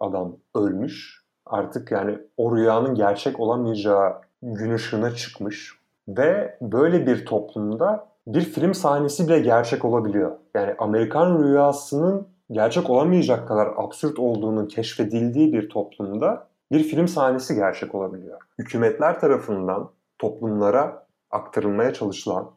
adam 0.00 0.36
ölmüş. 0.54 1.24
Artık 1.46 1.90
yani 1.90 2.18
o 2.36 2.56
rüyanın 2.56 2.94
gerçek 2.94 3.40
olamayacağı 3.40 4.12
gün 4.42 4.74
ışığına 4.74 5.14
çıkmış. 5.14 5.78
Ve 6.08 6.58
böyle 6.62 7.06
bir 7.06 7.26
toplumda 7.26 8.06
bir 8.26 8.40
film 8.40 8.74
sahnesi 8.74 9.28
bile 9.28 9.40
gerçek 9.40 9.84
olabiliyor. 9.84 10.32
Yani 10.54 10.74
Amerikan 10.78 11.42
rüyasının 11.42 12.28
gerçek 12.50 12.90
olamayacak 12.90 13.48
kadar 13.48 13.68
absürt 13.76 14.18
olduğunu 14.18 14.68
keşfedildiği 14.68 15.52
bir 15.52 15.68
toplumda 15.68 16.46
bir 16.72 16.82
film 16.82 17.08
sahnesi 17.08 17.54
gerçek 17.54 17.94
olabiliyor. 17.94 18.40
Hükümetler 18.58 19.20
tarafından 19.20 19.90
toplumlara 20.18 21.06
aktarılmaya 21.30 21.92
çalışılan 21.92 22.50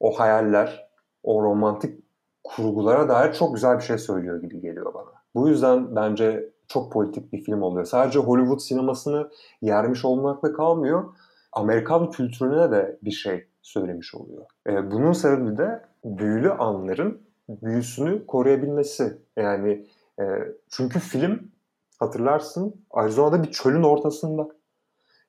o 0.00 0.10
hayaller, 0.12 0.90
o 1.22 1.42
romantik 1.42 2.04
kurgulara 2.44 3.08
dair 3.08 3.32
çok 3.32 3.54
güzel 3.54 3.76
bir 3.76 3.82
şey 3.82 3.98
söylüyor 3.98 4.42
gibi 4.42 4.60
geliyor 4.60 4.94
bana. 4.94 5.10
Bu 5.34 5.48
yüzden 5.48 5.96
bence 5.96 6.50
çok 6.68 6.92
politik 6.92 7.32
bir 7.32 7.44
film 7.44 7.62
oluyor. 7.62 7.84
Sadece 7.84 8.18
Hollywood 8.18 8.58
sinemasını 8.58 9.30
yermiş 9.62 10.04
olmakla 10.04 10.52
kalmıyor. 10.52 11.04
Amerikan 11.52 12.10
kültürüne 12.10 12.70
de 12.70 12.98
bir 13.02 13.10
şey 13.10 13.46
söylemiş 13.62 14.14
oluyor. 14.14 14.46
E, 14.66 14.90
bunun 14.90 15.12
sebebi 15.12 15.56
de 15.56 15.82
büyülü 16.04 16.52
anların 16.52 17.22
büyüsünü 17.48 18.26
koruyabilmesi. 18.26 19.18
Yani 19.36 19.86
e, 20.20 20.24
çünkü 20.68 20.98
film 20.98 21.50
hatırlarsın 21.98 22.74
Arizona'da 22.90 23.42
bir 23.42 23.50
çölün 23.50 23.82
ortasında 23.82 24.48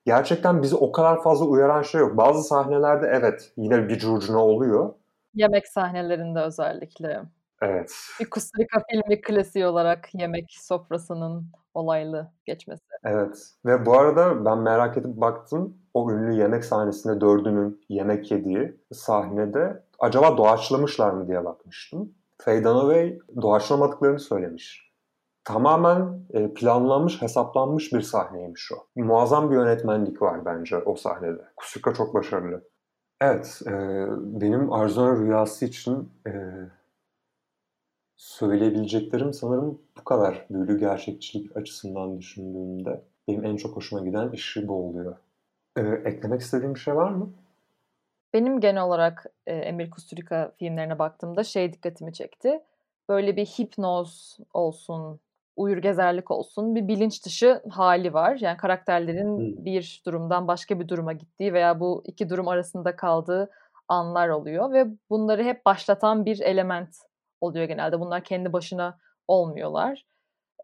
gerçekten 0.06 0.62
bizi 0.62 0.76
o 0.76 0.92
kadar 0.92 1.24
fazla 1.24 1.46
uyaran 1.46 1.82
şey 1.82 2.02
yok. 2.02 2.18
Bazı 2.18 2.44
sahnelerde 2.44 3.08
evet 3.14 3.52
yine 3.58 3.90
bir 3.90 4.00
curcuna 4.00 4.46
oluyor. 4.46 4.94
Yemek 5.34 5.68
sahnelerinde 5.68 6.40
özellikle. 6.40 7.22
Evet. 7.62 7.94
Bir 8.20 8.26
Rica 8.26 8.84
filmi 8.90 9.22
klasiği 9.22 9.66
olarak 9.66 10.10
yemek 10.14 10.46
sofrasının 10.50 11.46
olaylı 11.74 12.32
geçmesi. 12.46 12.84
Evet. 13.04 13.50
Ve 13.66 13.86
bu 13.86 13.98
arada 13.98 14.46
ben 14.46 14.58
merak 14.58 14.98
edip 14.98 15.22
baktım. 15.22 15.78
O 15.94 16.12
ünlü 16.12 16.34
yemek 16.34 16.66
sahnesinde 16.66 17.22
dördünün 17.22 17.82
yemek 17.90 18.32
yediği 18.32 18.76
sahnede 18.94 19.84
acaba 20.00 20.38
doğaçlamışlar 20.38 21.12
mı 21.12 21.28
diye 21.28 21.46
bakmıştım. 21.46 22.14
Faye 22.38 22.64
Dunaway 22.64 23.20
doğaçlamadıklarını 23.42 24.20
söylemiş. 24.20 24.91
Tamamen 25.44 26.20
e, 26.34 26.54
planlanmış, 26.54 27.22
hesaplanmış 27.22 27.94
bir 27.94 28.02
sahneymiş 28.02 28.72
o. 28.72 28.76
Muazzam 28.96 29.52
bir 29.52 29.56
yönetmenlik 29.56 30.22
var 30.22 30.46
bence 30.46 30.78
o 30.78 30.96
sahnede. 30.96 31.42
Kusurka 31.56 31.94
çok 31.94 32.14
başarılı. 32.14 32.64
Evet, 33.22 33.62
e, 33.66 33.72
benim 34.20 34.74
Arzona 34.74 35.20
Rüyası 35.20 35.66
için 35.66 36.12
e, 36.28 36.32
söyleyebileceklerim 38.16 39.34
sanırım 39.34 39.82
bu 40.00 40.04
kadar 40.04 40.46
büyülü 40.50 40.80
gerçekçilik 40.80 41.58
açısından 41.58 42.20
düşündüğümde. 42.20 43.02
Benim 43.28 43.46
en 43.46 43.56
çok 43.56 43.76
hoşuma 43.76 44.06
giden 44.06 44.32
işi 44.32 44.68
bu 44.68 44.74
oluyor. 44.74 45.16
Eklemek 46.06 46.42
istediğim 46.42 46.76
bir 46.76 46.80
şey 46.80 46.96
var 46.96 47.12
mı? 47.12 47.34
Benim 48.34 48.60
genel 48.60 48.84
olarak 48.84 49.26
Emir 49.46 49.90
Kusturica 49.90 50.52
filmlerine 50.58 51.00
baktığımda 51.00 51.44
şey 51.44 51.74
dikkatimi 51.74 52.14
çekti. 52.14 52.64
Böyle 53.10 53.36
bir 53.36 53.46
hipnoz 53.46 54.38
olsun, 54.54 55.20
uyur 55.56 55.78
gezerlik 55.78 56.32
olsun 56.32 56.76
bir 56.76 56.88
bilinç 56.88 57.26
dışı 57.26 57.62
hali 57.70 58.14
var. 58.14 58.38
Yani 58.40 58.58
karakterlerin 58.58 59.38
hmm. 59.38 59.66
bir 59.66 60.02
durumdan 60.06 60.48
başka 60.48 60.80
bir 60.80 60.88
duruma 60.88 61.14
gittiği 61.14 61.54
veya 61.54 61.80
bu 61.80 62.04
iki 62.06 62.30
durum 62.30 62.48
arasında 62.48 62.96
kaldığı 62.96 63.50
anlar 63.88 64.30
oluyor 64.30 64.74
ve 64.74 64.86
bunları 65.10 65.44
hep 65.44 65.66
başlatan 65.66 66.26
bir 66.26 66.40
element 66.40 66.96
oluyor 67.42 67.66
genelde. 67.66 68.00
Bunlar 68.00 68.24
kendi 68.24 68.54
başına 68.54 68.98
olmuyorlar. 69.28 70.06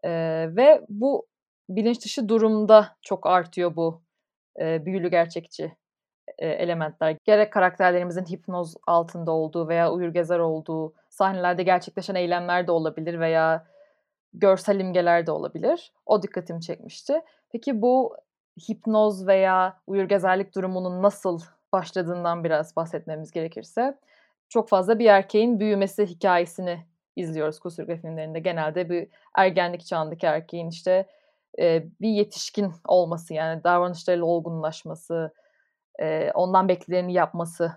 Ee, 0.04 0.48
ve 0.56 0.84
bu 0.88 1.26
bilinç 1.68 2.04
dışı 2.04 2.28
durumda 2.28 2.96
çok 3.02 3.26
artıyor 3.26 3.76
bu 3.76 4.02
e, 4.60 4.86
büyülü 4.86 5.10
gerçekçi 5.10 5.76
e, 6.38 6.48
elementler. 6.48 7.16
Gerek 7.24 7.52
karakterlerimizin 7.52 8.24
hipnoz 8.24 8.74
altında 8.86 9.32
olduğu 9.32 9.68
veya 9.68 9.92
uyur 9.92 10.08
gezer 10.08 10.38
olduğu 10.38 10.94
sahnelerde 11.10 11.62
gerçekleşen 11.62 12.14
eylemler 12.14 12.66
de 12.66 12.72
olabilir 12.72 13.20
veya 13.20 13.66
görsel 14.34 14.80
imgeler 14.80 15.26
de 15.26 15.30
olabilir. 15.30 15.92
O 16.06 16.22
dikkatimi 16.22 16.60
çekmişti. 16.60 17.22
Peki 17.52 17.82
bu 17.82 18.16
hipnoz 18.68 19.26
veya 19.26 19.80
uyurgezerlik 19.86 20.54
durumunun 20.54 21.02
nasıl 21.02 21.40
başladığından 21.72 22.44
biraz 22.44 22.76
bahsetmemiz 22.76 23.30
gerekirse 23.30 23.98
çok 24.48 24.68
fazla 24.68 24.98
bir 24.98 25.06
erkeğin 25.06 25.60
büyümesi 25.60 26.06
hikayesini 26.06 26.84
izliyoruz 27.16 27.58
Kusurga 27.58 27.96
filmlerinde. 27.96 28.40
Genelde 28.40 28.90
bir 28.90 29.08
ergenlik 29.36 29.86
çağındaki 29.86 30.26
erkeğin 30.26 30.68
işte 30.68 31.06
e, 31.58 31.86
bir 32.00 32.08
yetişkin 32.08 32.72
olması 32.86 33.34
yani 33.34 33.64
davranışlarıyla 33.64 34.26
olgunlaşması, 34.26 35.32
e, 36.00 36.30
ondan 36.34 36.68
bekleneni 36.68 37.12
yapması 37.12 37.72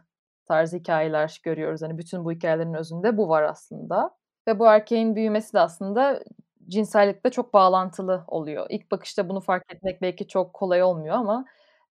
tarzı 0.45 0.77
hikayeler 0.77 1.41
görüyoruz. 1.43 1.81
Hani 1.81 1.97
bütün 1.97 2.25
bu 2.25 2.31
hikayelerin 2.31 2.73
özünde 2.73 3.17
bu 3.17 3.29
var 3.29 3.43
aslında. 3.43 4.20
Ve 4.47 4.60
bu 4.60 4.65
erkeğin 4.67 5.15
büyümesi 5.15 5.54
de 5.54 5.60
aslında 5.60 6.23
cinsellikle 6.67 7.30
çok 7.32 7.54
bağlantılı 7.54 8.23
oluyor. 8.27 8.65
İlk 8.69 8.91
bakışta 8.91 9.30
bunu 9.30 9.41
fark 9.41 9.73
etmek 9.73 10.01
belki 10.01 10.27
çok 10.27 10.54
kolay 10.54 10.84
olmuyor 10.84 11.15
ama 11.15 11.45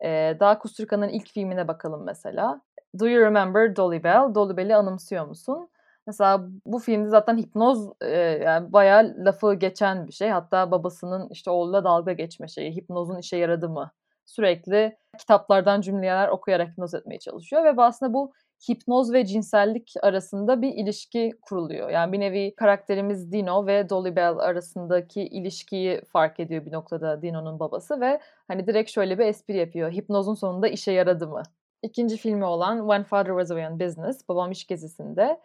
e, 0.04 0.36
daha 0.40 0.58
Kusturica'nın 0.58 1.08
ilk 1.08 1.28
filmine 1.28 1.68
bakalım 1.68 2.04
mesela. 2.04 2.60
Do 2.98 3.08
you 3.08 3.22
remember 3.24 3.76
Dolly 3.76 4.04
Bell? 4.04 4.34
Dolly 4.34 4.56
Bell'i 4.56 4.76
anımsıyor 4.76 5.26
musun? 5.26 5.68
Mesela 6.06 6.46
bu 6.66 6.78
filmde 6.78 7.08
zaten 7.08 7.38
hipnoz 7.38 7.88
e, 8.00 8.08
yani 8.18 8.72
bayağı 8.72 9.14
lafı 9.18 9.54
geçen 9.54 10.06
bir 10.06 10.12
şey. 10.12 10.28
Hatta 10.30 10.70
babasının 10.70 11.28
işte 11.30 11.50
oğluyla 11.50 11.84
dalga 11.84 12.12
geçme 12.12 12.48
şeyi. 12.48 12.76
Hipnozun 12.76 13.18
işe 13.18 13.36
yaradı 13.36 13.68
mı? 13.68 13.90
Sürekli 14.26 14.96
kitaplardan 15.18 15.80
cümleler 15.80 16.28
okuyarak 16.28 16.68
hipnoz 16.68 16.94
etmeye 16.94 17.18
çalışıyor 17.18 17.64
ve 17.64 17.82
aslında 17.82 18.14
bu 18.14 18.32
hipnoz 18.68 19.12
ve 19.12 19.24
cinsellik 19.24 19.94
arasında 20.02 20.62
bir 20.62 20.74
ilişki 20.74 21.32
kuruluyor. 21.42 21.90
Yani 21.90 22.12
bir 22.12 22.20
nevi 22.20 22.54
karakterimiz 22.54 23.32
Dino 23.32 23.66
ve 23.66 23.88
Dolly 23.88 24.16
Bell 24.16 24.38
arasındaki 24.38 25.22
ilişkiyi 25.22 26.02
fark 26.04 26.40
ediyor 26.40 26.66
bir 26.66 26.72
noktada 26.72 27.22
Dino'nun 27.22 27.60
babası 27.60 28.00
ve 28.00 28.20
hani 28.48 28.66
direkt 28.66 28.90
şöyle 28.90 29.18
bir 29.18 29.26
espri 29.26 29.56
yapıyor. 29.56 29.92
Hipnozun 29.92 30.34
sonunda 30.34 30.68
işe 30.68 30.92
yaradı 30.92 31.28
mı? 31.28 31.42
İkinci 31.82 32.16
filmi 32.16 32.44
olan 32.44 32.78
When 32.78 33.02
Father 33.02 33.30
Was 33.30 33.50
Away 33.50 33.66
on 33.66 33.80
Business, 33.80 34.28
Babam 34.28 34.50
İş 34.50 34.66
Gezisi'nde 34.66 35.40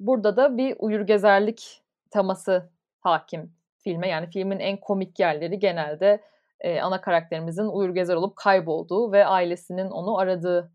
burada 0.00 0.36
da 0.36 0.56
bir 0.56 0.76
uyur 0.78 1.00
gezerlik 1.00 1.82
teması 2.10 2.70
hakim 3.00 3.52
filme. 3.78 4.08
Yani 4.08 4.26
filmin 4.26 4.58
en 4.58 4.76
komik 4.76 5.20
yerleri 5.20 5.58
genelde 5.58 6.20
e, 6.60 6.80
ana 6.80 7.00
karakterimizin 7.00 7.66
uyur 7.66 7.94
gezer 7.94 8.14
olup 8.14 8.36
kaybolduğu 8.36 9.12
ve 9.12 9.26
ailesinin 9.26 9.90
onu 9.90 10.18
aradığı 10.18 10.72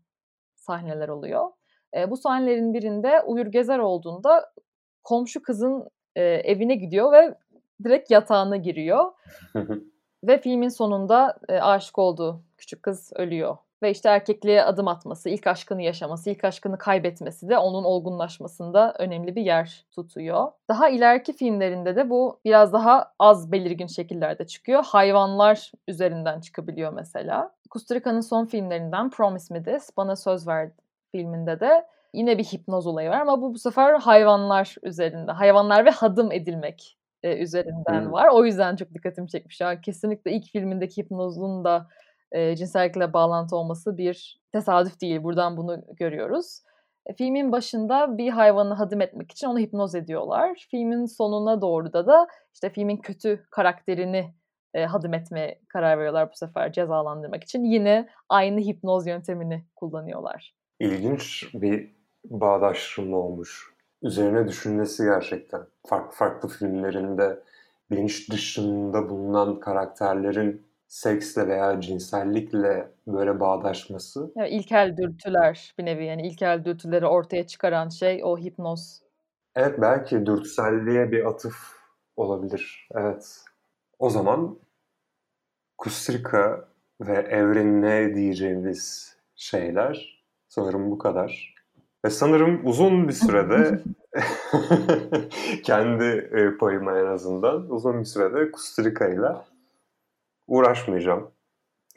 sahneler 0.54 1.08
oluyor. 1.08 1.50
E, 1.96 2.10
bu 2.10 2.16
sahnelerin 2.16 2.74
birinde 2.74 3.22
Uyur 3.22 3.46
Gezer 3.46 3.78
olduğunda 3.78 4.52
komşu 5.04 5.42
kızın 5.42 5.88
e, 6.16 6.22
evine 6.22 6.74
gidiyor 6.74 7.12
ve 7.12 7.34
direkt 7.84 8.10
yatağına 8.10 8.56
giriyor. 8.56 9.12
ve 10.24 10.38
filmin 10.38 10.68
sonunda 10.68 11.38
e, 11.48 11.60
aşık 11.60 11.98
olduğu 11.98 12.42
küçük 12.58 12.82
kız 12.82 13.12
ölüyor. 13.14 13.56
Ve 13.82 13.90
işte 13.90 14.08
erkekliğe 14.08 14.62
adım 14.64 14.88
atması, 14.88 15.28
ilk 15.28 15.46
aşkını 15.46 15.82
yaşaması, 15.82 16.30
ilk 16.30 16.44
aşkını 16.44 16.78
kaybetmesi 16.78 17.48
de 17.48 17.58
onun 17.58 17.84
olgunlaşmasında 17.84 18.94
önemli 18.98 19.36
bir 19.36 19.42
yer 19.42 19.84
tutuyor. 19.92 20.52
Daha 20.68 20.88
ileriki 20.88 21.32
filmlerinde 21.32 21.96
de 21.96 22.10
bu 22.10 22.40
biraz 22.44 22.72
daha 22.72 23.12
az 23.18 23.52
belirgin 23.52 23.86
şekillerde 23.86 24.46
çıkıyor. 24.46 24.84
Hayvanlar 24.84 25.72
üzerinden 25.88 26.40
çıkabiliyor 26.40 26.92
mesela. 26.92 27.50
Kusturica'nın 27.70 28.20
son 28.20 28.46
filmlerinden 28.46 29.10
Promise 29.10 29.54
Me 29.54 29.62
This, 29.62 29.96
Bana 29.96 30.16
Söz 30.16 30.48
Ver 30.48 30.70
filminde 31.12 31.60
de 31.60 31.86
yine 32.14 32.38
bir 32.38 32.44
hipnoz 32.44 32.86
olayı 32.86 33.10
var 33.10 33.20
ama 33.20 33.42
bu 33.42 33.54
bu 33.54 33.58
sefer 33.58 33.94
hayvanlar 33.94 34.76
üzerinde. 34.82 35.32
Hayvanlar 35.32 35.84
ve 35.84 35.90
hadım 35.90 36.32
edilmek 36.32 36.98
e, 37.22 37.36
üzerinden 37.36 38.04
hmm. 38.04 38.12
var. 38.12 38.28
O 38.32 38.44
yüzden 38.44 38.76
çok 38.76 38.94
dikkatimi 38.94 39.28
çekmiş. 39.28 39.60
Yani 39.60 39.80
kesinlikle 39.80 40.32
ilk 40.32 40.44
filmindeki 40.44 41.02
hipnozun 41.02 41.64
da 41.64 41.86
e, 42.32 42.56
cinsellikle 42.56 43.12
bağlantı 43.12 43.56
olması 43.56 43.98
bir 43.98 44.40
tesadüf 44.52 45.00
değil. 45.00 45.22
Buradan 45.22 45.56
bunu 45.56 45.84
görüyoruz. 45.96 46.62
E, 47.06 47.14
filmin 47.14 47.52
başında 47.52 48.18
bir 48.18 48.30
hayvanı 48.30 48.74
hadım 48.74 49.00
etmek 49.00 49.32
için 49.32 49.46
onu 49.46 49.58
hipnoz 49.58 49.94
ediyorlar. 49.94 50.66
Filmin 50.70 51.06
sonuna 51.06 51.60
doğru 51.60 51.92
da 51.92 52.06
da 52.06 52.28
işte 52.54 52.70
filmin 52.70 52.96
kötü 52.96 53.46
karakterini 53.50 54.34
e, 54.74 54.84
hadım 54.84 55.14
etmeye 55.14 55.60
karar 55.68 55.98
veriyorlar 55.98 56.30
bu 56.32 56.36
sefer 56.36 56.72
cezalandırmak 56.72 57.44
için. 57.44 57.64
Yine 57.64 58.08
aynı 58.28 58.60
hipnoz 58.60 59.06
yöntemini 59.06 59.64
kullanıyorlar 59.76 60.57
ilginç 60.80 61.50
bir 61.54 61.90
bağdaştırma 62.24 63.16
olmuş. 63.16 63.74
Üzerine 64.02 64.48
düşünmesi 64.48 65.04
gerçekten. 65.04 65.60
Farklı 65.86 66.16
farklı 66.16 66.48
filmlerinde 66.48 67.42
bilinç 67.90 68.30
dışında 68.30 69.08
bulunan 69.08 69.60
karakterlerin 69.60 70.66
seksle 70.88 71.48
veya 71.48 71.80
cinsellikle 71.80 72.90
böyle 73.06 73.40
bağdaşması. 73.40 74.32
Ya 74.36 74.46
ilkel 74.46 74.96
dürtüler 74.96 75.74
bir 75.78 75.84
nevi 75.84 76.04
yani 76.04 76.28
ilkel 76.28 76.64
dürtüleri 76.64 77.06
ortaya 77.06 77.46
çıkaran 77.46 77.88
şey 77.88 78.20
o 78.24 78.38
hipnoz. 78.38 79.02
Evet 79.56 79.80
belki 79.80 80.26
dürtüselliğe 80.26 81.10
bir 81.12 81.24
atıf 81.24 81.56
olabilir. 82.16 82.88
Evet. 82.94 83.44
O 83.98 84.10
zaman 84.10 84.58
Kustrika 85.78 86.68
ve 87.00 87.14
evrenine 87.14 88.14
diyeceğimiz 88.14 89.16
şeyler 89.36 90.17
Sanırım 90.58 90.90
bu 90.90 90.98
kadar. 90.98 91.54
Ve 92.04 92.10
sanırım 92.10 92.60
uzun 92.64 93.08
bir 93.08 93.12
sürede 93.12 93.82
kendi 95.64 96.04
e, 96.04 96.56
payıma 96.56 96.98
en 96.98 97.06
azından 97.06 97.70
uzun 97.70 98.00
bir 98.00 98.04
sürede 98.04 98.50
Kusturika 98.50 99.08
ile 99.08 99.28
uğraşmayacağım. 100.46 101.30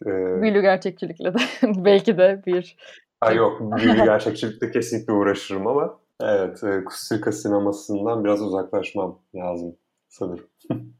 Ee, 0.05 0.41
büyülü 0.41 0.61
gerçekçilikle 0.61 1.33
de 1.33 1.37
belki 1.85 2.17
de 2.17 2.41
bir... 2.45 2.77
Ha 3.19 3.31
yok, 3.31 3.61
büyülü 3.61 4.03
gerçekçilikle 4.03 4.71
kesinlikle 4.71 5.13
uğraşırım 5.13 5.67
ama 5.67 5.99
evet, 6.21 6.63
e, 6.63 6.83
Kusturika 6.83 7.31
sinemasından 7.31 8.23
biraz 8.23 8.41
uzaklaşmam 8.41 9.19
lazım 9.35 9.75
sanırım. 10.09 10.47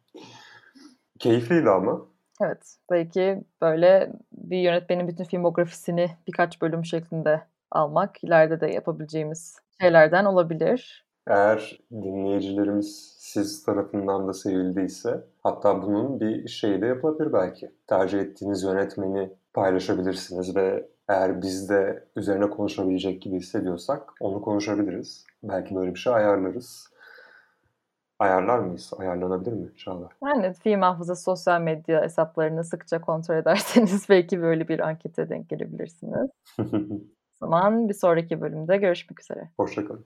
Keyifliydi 1.20 1.70
ama. 1.70 2.06
Evet. 2.42 2.76
Belki 2.92 3.44
böyle 3.62 4.14
bir 4.32 4.58
yönetmenin 4.58 5.08
bütün 5.08 5.24
filmografisini 5.24 6.10
birkaç 6.28 6.62
bölüm 6.62 6.86
şeklinde 6.86 7.42
almak 7.72 8.24
ileride 8.24 8.62
de 8.62 8.68
yapabileceğimiz 8.68 9.60
şeylerden 9.82 10.26
olabilir. 10.26 11.06
Eğer 11.28 11.80
dinleyicilerimiz 11.92 13.16
siz 13.20 13.64
tarafından 13.64 14.28
da 14.28 14.34
sevildiyse 14.34 15.24
hatta 15.44 15.82
bunun 15.82 16.20
bir 16.20 16.48
şeyi 16.48 16.82
de 16.82 16.86
yapılabilir 16.86 17.34
belki. 17.34 17.72
Tercih 17.88 18.20
ettiğiniz 18.20 18.64
yönetmeni 18.64 19.34
paylaşabilirsiniz 19.54 20.56
ve 20.56 20.88
eğer 21.10 21.42
biz 21.42 21.70
de 21.70 22.08
üzerine 22.16 22.50
konuşabilecek 22.50 23.22
gibi 23.22 23.36
hissediyorsak 23.36 24.14
onu 24.20 24.42
konuşabiliriz. 24.42 25.26
Belki 25.44 25.76
böyle 25.76 25.94
bir 25.94 26.00
şey 26.00 26.14
ayarlarız. 26.14 26.92
Ayarlar 28.20 28.60
mıyız? 28.60 28.92
Ayarlanabilir 28.98 29.54
mi 29.54 29.76
Çağla? 29.78 30.10
Yani 30.26 30.54
film 30.54 30.82
hafıza 30.82 31.16
sosyal 31.16 31.62
medya 31.62 32.02
hesaplarını 32.02 32.64
sıkça 32.64 33.02
kontrol 33.02 33.36
ederseniz 33.36 34.06
belki 34.10 34.42
böyle 34.42 34.68
bir 34.68 34.80
ankete 34.80 35.30
denk 35.30 35.50
gelebilirsiniz. 35.50 36.30
zaman 37.42 37.90
bir 37.90 37.94
sonraki 37.94 38.42
bölümde 38.42 38.78
görüşmek 38.78 39.22
üzere. 39.22 39.50
Hoşçakalın. 39.58 40.06